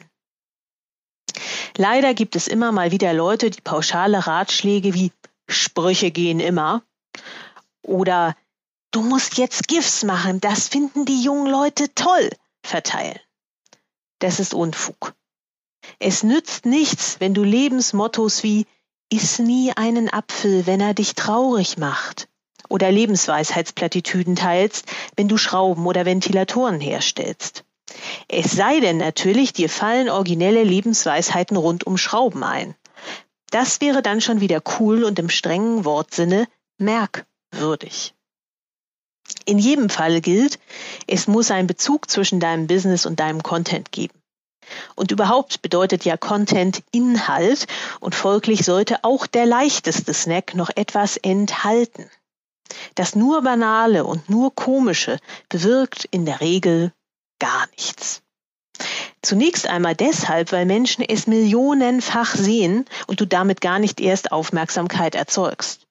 Leider 1.77 2.15
gibt 2.15 2.37
es 2.37 2.49
immer 2.49 2.73
mal 2.73 2.93
wieder 2.93 3.13
Leute, 3.13 3.51
die 3.51 3.61
pauschale 3.61 4.27
Ratschläge 4.27 4.95
wie 4.95 5.13
Sprüche 5.49 6.11
gehen 6.11 6.41
immer 6.41 6.83
oder 7.83 8.37
du 8.93 9.03
musst 9.03 9.37
jetzt 9.37 9.69
GIFs 9.69 10.05
machen, 10.05 10.41
das 10.41 10.69
finden 10.69 11.05
die 11.05 11.23
jungen 11.23 11.51
Leute 11.51 11.93
toll 11.95 12.31
verteilen. 12.63 13.19
Das 14.25 14.41
ist 14.41 14.55
Unfug. 14.55 15.13
Es 15.99 16.23
nützt 16.23 16.65
nichts, 16.65 17.21
wenn 17.21 17.35
du 17.35 17.45
Lebensmottos 17.45 18.43
wie 18.43 18.65
Iss 19.13 19.39
nie 19.39 19.71
einen 19.77 20.11
Apfel, 20.11 20.67
wenn 20.67 20.81
er 20.81 20.95
dich 20.95 21.15
traurig 21.15 21.77
macht 21.77 22.31
oder 22.71 22.91
Lebensweisheitsplattitüden 22.91 24.35
teilst, 24.35 24.87
wenn 25.17 25.29
du 25.29 25.37
Schrauben 25.37 25.87
oder 25.87 26.07
Ventilatoren 26.07 26.81
herstellst. 26.81 27.65
Es 28.27 28.53
sei 28.53 28.81
denn 28.81 28.97
natürlich, 28.97 29.53
dir 29.53 29.69
fallen 29.69 30.09
originelle 30.09 30.65
Lebensweisheiten 30.65 31.59
rund 31.59 31.85
um 31.87 31.99
Schrauben 31.99 32.45
ein. 32.45 32.75
Das 33.51 33.83
wäre 33.83 34.01
dann 34.01 34.23
schon 34.23 34.41
wieder 34.41 34.63
cool 34.81 35.05
und 35.05 35.19
im 35.19 35.29
strengen 35.29 35.85
Wortsinne 35.85 36.49
merkwürdig. 36.79 38.15
In 39.45 39.59
jedem 39.59 39.91
Fall 39.91 40.21
gilt, 40.21 40.59
es 41.07 41.27
muss 41.27 41.51
einen 41.51 41.67
Bezug 41.67 42.11
zwischen 42.11 42.41
deinem 42.41 42.67
Business 42.67 43.07
und 43.07 43.21
deinem 43.21 43.43
Content 43.43 43.93
geben. 43.93 44.15
Und 44.95 45.11
überhaupt 45.11 45.61
bedeutet 45.63 46.05
ja 46.05 46.17
Content 46.17 46.83
Inhalt 46.91 47.67
und 48.01 48.15
folglich 48.15 48.65
sollte 48.65 49.05
auch 49.05 49.27
der 49.27 49.47
leichteste 49.47 50.15
Snack 50.15 50.55
noch 50.55 50.71
etwas 50.75 51.17
enthalten. 51.19 52.09
Das 52.95 53.15
nur 53.15 53.43
Banale 53.43 54.05
und 54.05 54.31
nur 54.31 54.55
Komische 54.55 55.19
bewirkt 55.49 56.07
in 56.11 56.25
der 56.25 56.41
Regel 56.41 56.93
gar 57.39 57.67
nichts. 57.77 58.23
Zunächst 59.23 59.67
einmal 59.67 59.95
deshalb, 59.95 60.53
weil 60.53 60.67
Menschen 60.67 61.05
es 61.05 61.27
millionenfach 61.27 62.35
sehen 62.35 62.85
und 63.07 63.21
du 63.21 63.27
damit 63.27 63.61
gar 63.61 63.79
nicht 63.79 64.01
erst 64.01 64.33
Aufmerksamkeit 64.33 65.15
erzeugst. 65.15 65.84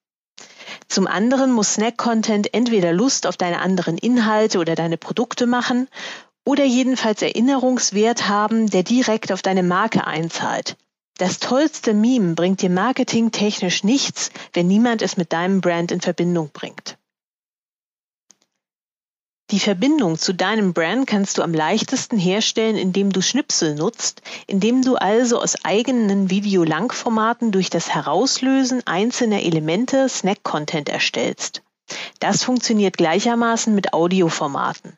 Zum 0.88 1.08
anderen 1.08 1.52
muss 1.52 1.74
Snack-Content 1.74 2.54
entweder 2.54 2.94
Lust 2.94 3.28
auf 3.28 3.38
deine 3.38 3.60
anderen 3.60 3.98
Inhalte 3.98 4.60
oder 4.60 4.76
deine 4.76 4.98
Produkte 4.98 5.46
machen 5.46 5.88
oder 6.46 6.66
jedenfalls 6.66 7.22
Erinnerungswert 7.22 8.28
haben, 8.28 8.70
der 8.70 8.84
direkt 8.84 9.32
auf 9.32 9.42
deine 9.42 9.64
Marke 9.64 10.06
einzahlt. 10.06 10.76
Das 11.18 11.40
tollste 11.40 11.94
Meme 11.94 12.34
bringt 12.34 12.62
dir 12.62 12.70
marketingtechnisch 12.70 13.84
nichts, 13.84 14.32
wenn 14.54 14.68
niemand 14.68 15.02
es 15.02 15.16
mit 15.16 15.32
deinem 15.32 15.62
Brand 15.62 15.92
in 15.92 16.02
Verbindung 16.02 16.50
bringt. 16.52 16.98
Die 19.54 19.60
Verbindung 19.60 20.18
zu 20.18 20.34
deinem 20.34 20.74
Brand 20.74 21.06
kannst 21.06 21.38
du 21.38 21.44
am 21.44 21.54
leichtesten 21.54 22.18
herstellen, 22.18 22.76
indem 22.76 23.12
du 23.12 23.22
Schnipsel 23.22 23.76
nutzt, 23.76 24.24
indem 24.48 24.82
du 24.82 24.96
also 24.96 25.40
aus 25.40 25.64
eigenen 25.64 26.32
Videolangformaten 26.32 27.52
durch 27.52 27.70
das 27.70 27.94
Herauslösen 27.94 28.82
einzelner 28.88 29.44
Elemente 29.44 30.10
Snack-Content 30.10 30.90
erstellst. 30.90 31.62
Das 32.20 32.44
funktioniert 32.44 32.98
gleichermaßen 32.98 33.76
mit 33.76 33.94
Audioformaten. 33.94 34.98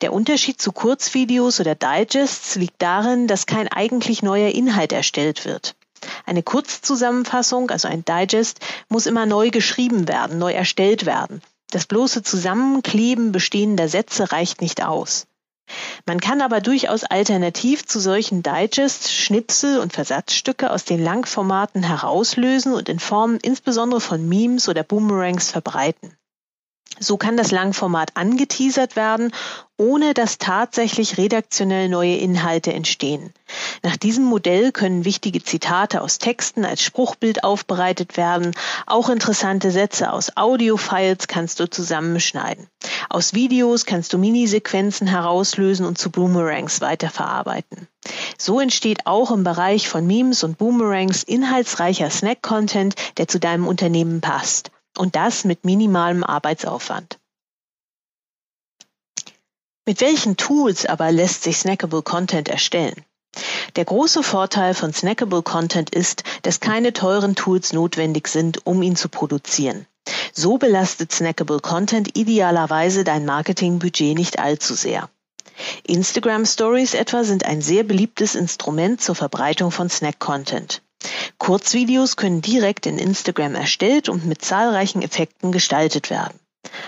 Der 0.00 0.14
Unterschied 0.14 0.62
zu 0.62 0.72
Kurzvideos 0.72 1.60
oder 1.60 1.74
Digests 1.74 2.54
liegt 2.54 2.80
darin, 2.80 3.26
dass 3.26 3.44
kein 3.44 3.68
eigentlich 3.68 4.22
neuer 4.22 4.48
Inhalt 4.48 4.94
erstellt 4.94 5.44
wird. 5.44 5.76
Eine 6.24 6.42
Kurzzusammenfassung, 6.42 7.68
also 7.68 7.86
ein 7.88 8.02
Digest, 8.02 8.60
muss 8.88 9.04
immer 9.04 9.26
neu 9.26 9.50
geschrieben 9.50 10.08
werden, 10.08 10.38
neu 10.38 10.54
erstellt 10.54 11.04
werden. 11.04 11.42
Das 11.74 11.86
bloße 11.86 12.22
Zusammenkleben 12.22 13.32
bestehender 13.32 13.88
Sätze 13.88 14.30
reicht 14.30 14.60
nicht 14.60 14.84
aus. 14.84 15.26
Man 16.06 16.20
kann 16.20 16.40
aber 16.40 16.60
durchaus 16.60 17.02
alternativ 17.02 17.84
zu 17.84 17.98
solchen 17.98 18.44
Digests 18.44 19.12
Schnipsel 19.12 19.80
und 19.80 19.92
Versatzstücke 19.92 20.70
aus 20.70 20.84
den 20.84 21.02
Langformaten 21.02 21.82
herauslösen 21.82 22.74
und 22.74 22.88
in 22.88 23.00
Form 23.00 23.40
insbesondere 23.42 24.00
von 24.00 24.28
Memes 24.28 24.68
oder 24.68 24.84
Boomerangs 24.84 25.50
verbreiten. 25.50 26.16
So 27.00 27.16
kann 27.16 27.36
das 27.36 27.50
Langformat 27.50 28.12
angeteasert 28.14 28.94
werden, 28.94 29.32
ohne 29.76 30.14
dass 30.14 30.38
tatsächlich 30.38 31.18
redaktionell 31.18 31.88
neue 31.88 32.16
Inhalte 32.16 32.72
entstehen. 32.72 33.32
Nach 33.82 33.96
diesem 33.96 34.24
Modell 34.24 34.70
können 34.70 35.04
wichtige 35.04 35.42
Zitate 35.42 36.00
aus 36.02 36.18
Texten 36.18 36.64
als 36.64 36.82
Spruchbild 36.82 37.42
aufbereitet 37.42 38.16
werden. 38.16 38.52
Auch 38.86 39.08
interessante 39.08 39.72
Sätze 39.72 40.12
aus 40.12 40.36
Audiofiles 40.36 41.26
kannst 41.26 41.58
du 41.58 41.68
zusammenschneiden. 41.68 42.68
Aus 43.08 43.34
Videos 43.34 43.86
kannst 43.86 44.12
du 44.12 44.18
Minisequenzen 44.18 45.08
herauslösen 45.08 45.86
und 45.86 45.98
zu 45.98 46.10
Boomerangs 46.10 46.80
weiterverarbeiten. 46.80 47.88
So 48.38 48.60
entsteht 48.60 49.06
auch 49.06 49.32
im 49.32 49.42
Bereich 49.42 49.88
von 49.88 50.06
Memes 50.06 50.44
und 50.44 50.58
Boomerangs 50.58 51.24
inhaltsreicher 51.24 52.10
Snack-Content, 52.10 52.94
der 53.16 53.26
zu 53.26 53.40
deinem 53.40 53.66
Unternehmen 53.66 54.20
passt. 54.20 54.70
Und 54.96 55.16
das 55.16 55.44
mit 55.44 55.64
minimalem 55.64 56.22
Arbeitsaufwand. 56.22 57.18
Mit 59.86 60.00
welchen 60.00 60.36
Tools 60.36 60.86
aber 60.86 61.12
lässt 61.12 61.42
sich 61.42 61.58
Snackable 61.58 62.02
Content 62.02 62.48
erstellen? 62.48 63.04
Der 63.76 63.84
große 63.84 64.22
Vorteil 64.22 64.74
von 64.74 64.92
Snackable 64.92 65.42
Content 65.42 65.90
ist, 65.90 66.22
dass 66.42 66.60
keine 66.60 66.92
teuren 66.92 67.34
Tools 67.34 67.72
notwendig 67.72 68.28
sind, 68.28 68.66
um 68.66 68.82
ihn 68.82 68.96
zu 68.96 69.08
produzieren. 69.08 69.86
So 70.32 70.58
belastet 70.58 71.12
Snackable 71.12 71.60
Content 71.60 72.16
idealerweise 72.16 73.04
dein 73.04 73.24
Marketingbudget 73.24 74.16
nicht 74.16 74.38
allzu 74.38 74.74
sehr. 74.74 75.10
Instagram 75.84 76.46
Stories 76.46 76.94
etwa 76.94 77.24
sind 77.24 77.44
ein 77.44 77.60
sehr 77.60 77.84
beliebtes 77.84 78.34
Instrument 78.34 79.00
zur 79.00 79.14
Verbreitung 79.14 79.70
von 79.70 79.90
Snack 79.90 80.18
Content. 80.18 80.82
Kurzvideos 81.38 82.16
können 82.16 82.40
direkt 82.40 82.86
in 82.86 82.98
Instagram 82.98 83.54
erstellt 83.54 84.08
und 84.08 84.26
mit 84.26 84.42
zahlreichen 84.42 85.02
Effekten 85.02 85.52
gestaltet 85.52 86.10
werden. 86.10 86.38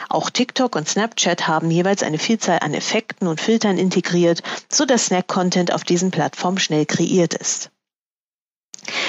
Auch 0.09 0.31
TikTok 0.31 0.75
und 0.75 0.89
Snapchat 0.89 1.47
haben 1.47 1.71
jeweils 1.71 2.03
eine 2.03 2.19
Vielzahl 2.19 2.61
an 2.61 2.75
Effekten 2.75 3.29
und 3.29 3.41
Filtern 3.41 3.79
integriert, 3.79 4.43
so 4.71 4.85
dass 4.85 5.07
Snack-Content 5.07 5.73
auf 5.73 5.85
diesen 5.85 6.11
Plattformen 6.11 6.59
schnell 6.59 6.87
kreiert 6.87 7.35
ist. 7.35 7.71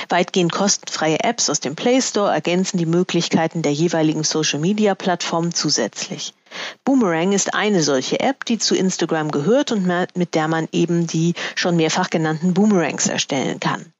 Weitgehend 0.09 0.51
kostenfreie 0.51 1.19
Apps 1.19 1.49
aus 1.49 1.59
dem 1.59 1.75
Play 1.75 2.01
Store 2.01 2.31
ergänzen 2.31 2.77
die 2.77 2.85
Möglichkeiten 2.85 3.61
der 3.61 3.73
jeweiligen 3.73 4.23
Social-Media-Plattformen 4.23 5.53
zusätzlich. 5.53 6.33
Boomerang 6.83 7.33
ist 7.33 7.53
eine 7.53 7.83
solche 7.83 8.19
App, 8.19 8.45
die 8.45 8.57
zu 8.57 8.75
Instagram 8.75 9.31
gehört 9.31 9.71
und 9.71 9.85
mit 10.15 10.33
der 10.33 10.47
man 10.47 10.67
eben 10.71 11.07
die 11.07 11.33
schon 11.55 11.75
mehrfach 11.75 12.09
genannten 12.09 12.53
Boomerangs 12.53 13.07
erstellen 13.07 13.59
kann. 13.59 13.93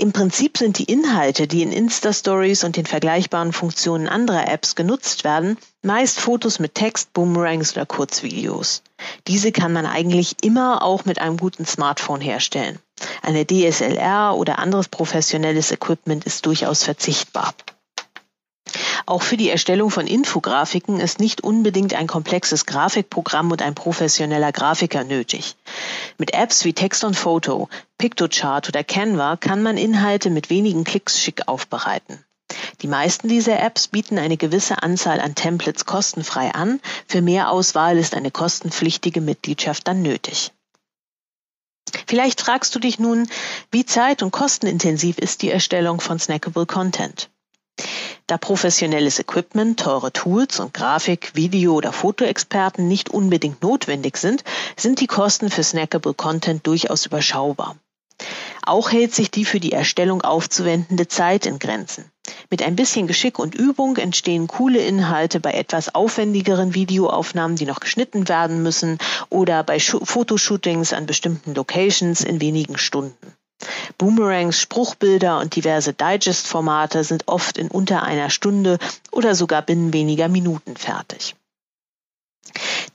Im 0.00 0.12
Prinzip 0.12 0.56
sind 0.56 0.78
die 0.78 0.84
Inhalte, 0.84 1.46
die 1.46 1.60
in 1.60 1.72
Insta-Stories 1.72 2.64
und 2.64 2.78
den 2.78 2.86
vergleichbaren 2.86 3.52
Funktionen 3.52 4.08
anderer 4.08 4.48
Apps 4.48 4.74
genutzt 4.74 5.24
werden, 5.24 5.58
meist 5.82 6.20
Fotos 6.20 6.58
mit 6.58 6.74
Text, 6.74 7.12
Boomerangs 7.12 7.74
oder 7.74 7.84
Kurzvideos. 7.84 8.82
Diese 9.26 9.52
kann 9.52 9.74
man 9.74 9.84
eigentlich 9.84 10.36
immer 10.42 10.82
auch 10.82 11.04
mit 11.04 11.20
einem 11.20 11.36
guten 11.36 11.66
Smartphone 11.66 12.22
herstellen. 12.22 12.78
Eine 13.20 13.44
DSLR 13.44 14.36
oder 14.38 14.58
anderes 14.58 14.88
professionelles 14.88 15.70
Equipment 15.70 16.24
ist 16.24 16.46
durchaus 16.46 16.82
verzichtbar. 16.82 17.52
Auch 19.06 19.22
für 19.22 19.36
die 19.36 19.50
Erstellung 19.50 19.90
von 19.90 20.06
Infografiken 20.06 21.00
ist 21.00 21.20
nicht 21.20 21.42
unbedingt 21.42 21.94
ein 21.94 22.06
komplexes 22.06 22.66
Grafikprogramm 22.66 23.50
und 23.50 23.62
ein 23.62 23.74
professioneller 23.74 24.52
Grafiker 24.52 25.04
nötig. 25.04 25.56
Mit 26.18 26.34
Apps 26.34 26.64
wie 26.64 26.72
Text 26.72 27.04
und 27.04 27.16
Photo, 27.16 27.68
Pictochart 27.98 28.68
oder 28.68 28.84
Canva 28.84 29.36
kann 29.36 29.62
man 29.62 29.76
Inhalte 29.76 30.30
mit 30.30 30.50
wenigen 30.50 30.84
Klicks 30.84 31.20
schick 31.20 31.48
aufbereiten. 31.48 32.24
Die 32.82 32.88
meisten 32.88 33.28
dieser 33.28 33.60
Apps 33.60 33.88
bieten 33.88 34.18
eine 34.18 34.36
gewisse 34.36 34.82
Anzahl 34.82 35.20
an 35.20 35.34
Templates 35.34 35.84
kostenfrei 35.84 36.52
an. 36.52 36.80
Für 37.06 37.22
mehr 37.22 37.50
Auswahl 37.50 37.98
ist 37.98 38.14
eine 38.14 38.30
kostenpflichtige 38.30 39.20
Mitgliedschaft 39.20 39.86
dann 39.86 40.02
nötig. 40.02 40.52
Vielleicht 42.06 42.40
fragst 42.40 42.74
du 42.74 42.78
dich 42.78 42.98
nun, 42.98 43.28
wie 43.70 43.84
zeit- 43.84 44.22
und 44.22 44.30
kostenintensiv 44.30 45.18
ist 45.18 45.42
die 45.42 45.50
Erstellung 45.50 46.00
von 46.00 46.18
snackable 46.18 46.66
Content? 46.66 47.30
Da 48.30 48.38
professionelles 48.38 49.18
Equipment, 49.18 49.80
teure 49.80 50.12
Tools 50.12 50.60
und 50.60 50.72
Grafik-, 50.72 51.32
Video- 51.34 51.74
oder 51.74 51.92
Fotoexperten 51.92 52.86
nicht 52.86 53.10
unbedingt 53.10 53.60
notwendig 53.60 54.18
sind, 54.18 54.44
sind 54.76 55.00
die 55.00 55.08
Kosten 55.08 55.50
für 55.50 55.64
snackable 55.64 56.14
Content 56.14 56.64
durchaus 56.64 57.06
überschaubar. 57.06 57.74
Auch 58.62 58.92
hält 58.92 59.12
sich 59.12 59.32
die 59.32 59.44
für 59.44 59.58
die 59.58 59.72
Erstellung 59.72 60.22
aufzuwendende 60.22 61.08
Zeit 61.08 61.44
in 61.44 61.58
Grenzen. 61.58 62.04
Mit 62.50 62.62
ein 62.62 62.76
bisschen 62.76 63.08
Geschick 63.08 63.40
und 63.40 63.56
Übung 63.56 63.96
entstehen 63.96 64.46
coole 64.46 64.78
Inhalte 64.78 65.40
bei 65.40 65.50
etwas 65.50 65.92
aufwendigeren 65.92 66.72
Videoaufnahmen, 66.72 67.56
die 67.56 67.66
noch 67.66 67.80
geschnitten 67.80 68.28
werden 68.28 68.62
müssen 68.62 68.98
oder 69.28 69.64
bei 69.64 69.80
Fotoshootings 69.80 70.92
an 70.92 71.06
bestimmten 71.06 71.52
Locations 71.54 72.22
in 72.22 72.40
wenigen 72.40 72.78
Stunden. 72.78 73.34
Boomerangs, 73.98 74.58
Spruchbilder 74.58 75.38
und 75.38 75.56
diverse 75.56 75.92
Digest-Formate 75.92 77.04
sind 77.04 77.28
oft 77.28 77.58
in 77.58 77.68
unter 77.68 78.02
einer 78.02 78.30
Stunde 78.30 78.78
oder 79.10 79.34
sogar 79.34 79.62
binnen 79.62 79.92
weniger 79.92 80.28
Minuten 80.28 80.76
fertig. 80.76 81.36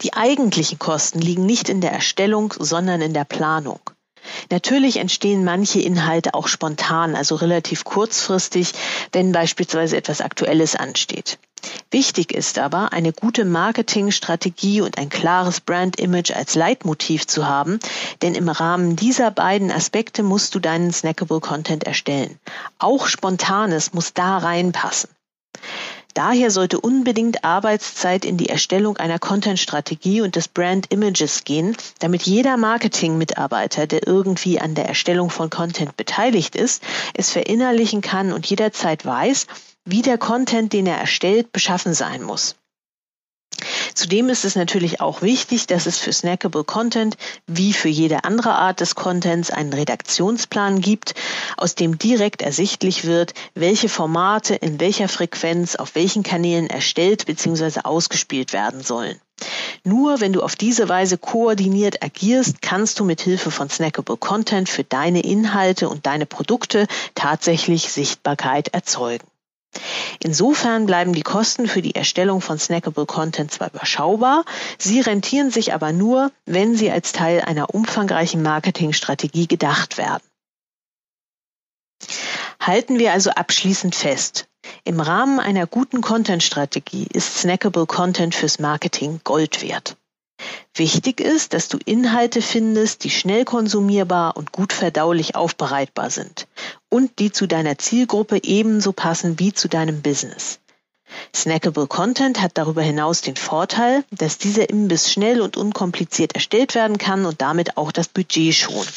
Die 0.01 0.13
eigentlichen 0.13 0.79
Kosten 0.79 1.19
liegen 1.19 1.45
nicht 1.45 1.69
in 1.69 1.81
der 1.81 1.91
Erstellung, 1.91 2.53
sondern 2.57 3.01
in 3.01 3.13
der 3.13 3.25
Planung. 3.25 3.79
Natürlich 4.49 4.97
entstehen 4.97 5.43
manche 5.43 5.79
Inhalte 5.79 6.33
auch 6.33 6.47
spontan, 6.47 7.15
also 7.15 7.35
relativ 7.35 7.83
kurzfristig, 7.83 8.73
wenn 9.11 9.31
beispielsweise 9.31 9.97
etwas 9.97 10.21
Aktuelles 10.21 10.75
ansteht. 10.75 11.37
Wichtig 11.91 12.33
ist 12.33 12.59
aber, 12.59 12.93
eine 12.93 13.13
gute 13.13 13.45
Marketingstrategie 13.45 14.81
und 14.81 14.97
ein 14.97 15.09
klares 15.09 15.61
Brand-Image 15.61 16.31
als 16.31 16.55
Leitmotiv 16.55 17.27
zu 17.27 17.47
haben, 17.47 17.79
denn 18.21 18.35
im 18.35 18.49
Rahmen 18.49 18.95
dieser 18.95 19.31
beiden 19.31 19.71
Aspekte 19.71 20.23
musst 20.23 20.55
du 20.55 20.59
deinen 20.59 20.91
snackable 20.91 21.39
Content 21.39 21.83
erstellen. 21.85 22.39
Auch 22.79 23.07
Spontanes 23.07 23.93
muss 23.93 24.13
da 24.13 24.37
reinpassen. 24.37 25.09
Daher 26.15 26.49
sollte 26.49 26.79
unbedingt 26.79 27.43
Arbeitszeit 27.43 28.23
in 28.23 28.37
die 28.37 28.47
Erstellung 28.47 28.95
einer 28.95 29.19
Content-Strategie 29.19 30.21
und 30.21 30.37
des 30.37 30.47
Brand-Images 30.47 31.43
gehen, 31.43 31.75
damit 31.99 32.21
jeder 32.23 32.55
Marketing-Mitarbeiter, 32.55 33.85
der 33.85 34.07
irgendwie 34.07 34.61
an 34.61 34.75
der 34.75 34.85
Erstellung 34.85 35.29
von 35.29 35.49
Content 35.49 35.97
beteiligt 35.97 36.55
ist, 36.55 36.81
es 37.13 37.31
verinnerlichen 37.31 37.99
kann 37.99 38.31
und 38.31 38.45
jederzeit 38.45 39.05
weiß, 39.05 39.47
wie 39.85 40.01
der 40.01 40.17
Content, 40.17 40.73
den 40.73 40.87
er 40.87 40.97
erstellt, 40.97 41.51
beschaffen 41.51 41.93
sein 41.93 42.23
muss. 42.23 42.55
Zudem 43.93 44.27
ist 44.27 44.43
es 44.43 44.55
natürlich 44.55 44.99
auch 44.99 45.21
wichtig, 45.21 45.67
dass 45.67 45.85
es 45.85 45.97
für 45.97 46.11
Snackable 46.11 46.65
Content 46.65 47.15
wie 47.47 47.71
für 47.71 47.87
jede 47.87 48.25
andere 48.25 48.55
Art 48.55 48.81
des 48.81 48.95
Contents 48.95 49.51
einen 49.51 49.71
Redaktionsplan 49.71 50.81
gibt, 50.81 51.13
aus 51.55 51.75
dem 51.75 51.97
direkt 51.97 52.41
ersichtlich 52.41 53.05
wird, 53.05 53.33
welche 53.53 53.87
Formate 53.87 54.55
in 54.55 54.81
welcher 54.81 55.07
Frequenz 55.07 55.77
auf 55.77 55.95
welchen 55.95 56.23
Kanälen 56.23 56.67
erstellt 56.67 57.25
bzw. 57.25 57.81
ausgespielt 57.83 58.51
werden 58.51 58.83
sollen. 58.83 59.19
Nur 59.85 60.19
wenn 60.19 60.33
du 60.33 60.41
auf 60.41 60.55
diese 60.57 60.89
Weise 60.89 61.17
koordiniert 61.17 62.03
agierst, 62.03 62.61
kannst 62.61 62.99
du 62.99 63.05
mit 63.05 63.21
Hilfe 63.21 63.51
von 63.51 63.69
Snackable 63.69 64.17
Content 64.17 64.67
für 64.67 64.83
deine 64.83 65.21
Inhalte 65.21 65.87
und 65.87 66.05
deine 66.05 66.25
Produkte 66.25 66.87
tatsächlich 67.13 67.91
Sichtbarkeit 67.91 68.69
erzeugen. 68.69 69.25
Insofern 70.19 70.85
bleiben 70.85 71.13
die 71.13 71.21
Kosten 71.21 71.67
für 71.67 71.81
die 71.81 71.95
Erstellung 71.95 72.41
von 72.41 72.57
snackable 72.57 73.05
Content 73.05 73.51
zwar 73.51 73.69
überschaubar, 73.69 74.45
sie 74.77 75.01
rentieren 75.01 75.51
sich 75.51 75.73
aber 75.73 75.91
nur, 75.91 76.31
wenn 76.45 76.75
sie 76.75 76.91
als 76.91 77.11
Teil 77.11 77.41
einer 77.41 77.73
umfangreichen 77.73 78.41
Marketingstrategie 78.41 79.47
gedacht 79.47 79.97
werden. 79.97 80.23
Halten 82.59 82.99
wir 82.99 83.11
also 83.11 83.29
abschließend 83.31 83.95
fest. 83.95 84.47
Im 84.83 84.99
Rahmen 84.99 85.39
einer 85.39 85.67
guten 85.67 86.01
Content-Strategie 86.01 87.07
ist 87.13 87.37
snackable 87.37 87.85
Content 87.85 88.33
fürs 88.33 88.59
Marketing 88.59 89.21
Gold 89.23 89.61
wert. 89.61 89.97
Wichtig 90.73 91.21
ist, 91.21 91.53
dass 91.53 91.69
du 91.69 91.77
Inhalte 91.85 92.41
findest, 92.41 93.03
die 93.03 93.09
schnell 93.09 93.45
konsumierbar 93.45 94.35
und 94.35 94.51
gut 94.51 94.73
verdaulich 94.73 95.35
aufbereitbar 95.35 96.09
sind 96.09 96.47
und 96.89 97.19
die 97.19 97.31
zu 97.31 97.47
deiner 97.47 97.77
Zielgruppe 97.77 98.43
ebenso 98.43 98.91
passen 98.91 99.39
wie 99.39 99.53
zu 99.53 99.69
deinem 99.69 100.01
Business. 100.01 100.59
Snackable 101.33 101.87
Content 101.87 102.41
hat 102.41 102.57
darüber 102.57 102.81
hinaus 102.81 103.21
den 103.21 103.35
Vorteil, 103.35 104.03
dass 104.11 104.37
dieser 104.37 104.69
Imbiss 104.69 105.11
schnell 105.11 105.41
und 105.41 105.55
unkompliziert 105.55 106.33
erstellt 106.33 106.75
werden 106.75 106.97
kann 106.97 107.25
und 107.25 107.41
damit 107.41 107.77
auch 107.77 107.91
das 107.91 108.07
Budget 108.07 108.53
schont. 108.53 108.93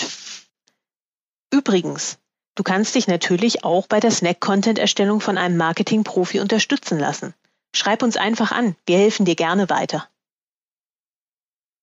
Übrigens, 1.53 2.19
du 2.55 2.63
kannst 2.63 2.95
dich 2.95 3.07
natürlich 3.07 3.65
auch 3.65 3.87
bei 3.87 4.01
der 4.01 4.11
Snack-Content-Erstellung 4.11 5.21
von 5.21 5.39
einem 5.39 5.57
Marketing-Profi 5.57 6.41
unterstützen 6.41 6.99
lassen. 6.99 7.35
Schreib 7.75 8.03
uns 8.03 8.17
einfach 8.17 8.53
an, 8.53 8.75
wir 8.87 8.99
helfen 8.99 9.25
dir 9.25 9.37
gerne 9.37 9.69
weiter. 9.69 10.09